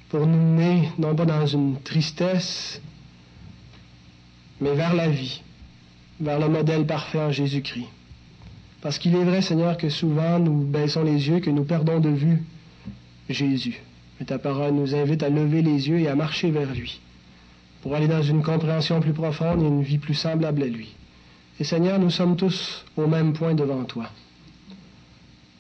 [0.09, 2.82] pour nous mener non pas dans une tristesse,
[4.61, 5.43] mais vers la vie,
[6.18, 7.87] vers le modèle parfait en Jésus-Christ.
[8.85, 12.11] Parce qu'il est vrai, Seigneur, que souvent nous baissons les yeux, que nous perdons de
[12.11, 12.43] vue
[13.30, 13.80] Jésus.
[14.20, 17.01] Mais ta parole nous invite à lever les yeux et à marcher vers lui,
[17.80, 20.95] pour aller dans une compréhension plus profonde et une vie plus semblable à lui.
[21.59, 24.11] Et Seigneur, nous sommes tous au même point devant toi.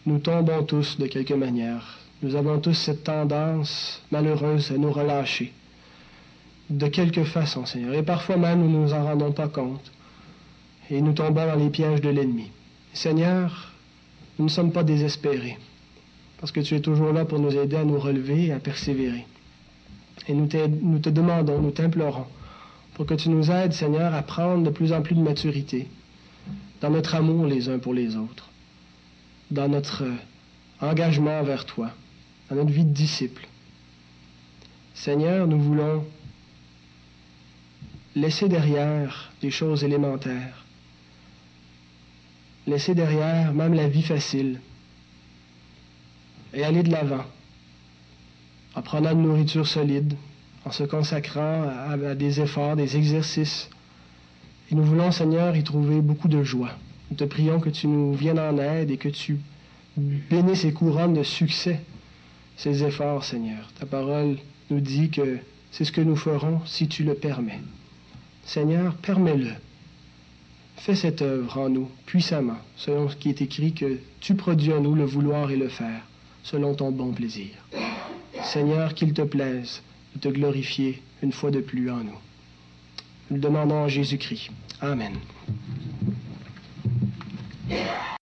[0.04, 2.00] Nous tombons tous de quelque manière.
[2.22, 5.50] Nous avons tous cette tendance malheureuse à nous relâcher.
[6.68, 7.94] De quelque façon, Seigneur.
[7.94, 9.90] Et parfois même, nous ne nous en rendons pas compte.
[10.90, 12.50] Et nous tombons dans les pièges de l'ennemi.
[12.94, 13.72] Seigneur,
[14.38, 15.58] nous ne sommes pas désespérés,
[16.38, 19.26] parce que tu es toujours là pour nous aider à nous relever et à persévérer.
[20.28, 22.26] Et nous, te demandons, nous t'implorons,
[22.94, 25.88] pour que tu nous aides, Seigneur, à prendre de plus en plus de maturité
[26.80, 28.48] dans notre amour les uns pour les autres,
[29.50, 30.04] dans notre
[30.80, 31.90] engagement vers toi,
[32.48, 33.48] dans notre vie de disciple.
[34.94, 36.04] Seigneur, nous voulons
[38.14, 40.63] laisser derrière des choses élémentaires
[42.66, 44.60] laisser derrière même la vie facile
[46.52, 47.24] et aller de l'avant
[48.74, 50.14] en prenant une nourriture solide,
[50.64, 53.70] en se consacrant à, des efforts, des exercices.
[54.70, 56.72] Et nous voulons, Seigneur, y trouver beaucoup de joie.
[57.10, 59.38] Nous te prions que tu nous viennes en aide et que tu
[59.96, 61.80] bénisses ces couronnes de succès,
[62.56, 63.70] ces efforts, Seigneur.
[63.78, 64.38] Ta parole
[64.70, 65.38] nous dit que
[65.70, 67.60] c'est ce que nous ferons si tu le permets.
[68.44, 69.52] Seigneur, permets-le.
[70.76, 74.80] Fais cette œuvre en nous puissamment, selon ce qui est écrit que tu produis en
[74.80, 76.02] nous le vouloir et le faire,
[76.42, 77.50] selon ton bon plaisir.
[78.42, 79.82] Seigneur, qu'il te plaise
[80.14, 82.18] de te glorifier une fois de plus en nous.
[83.30, 84.50] Nous le demandons en Jésus-Christ.
[84.80, 85.14] Amen.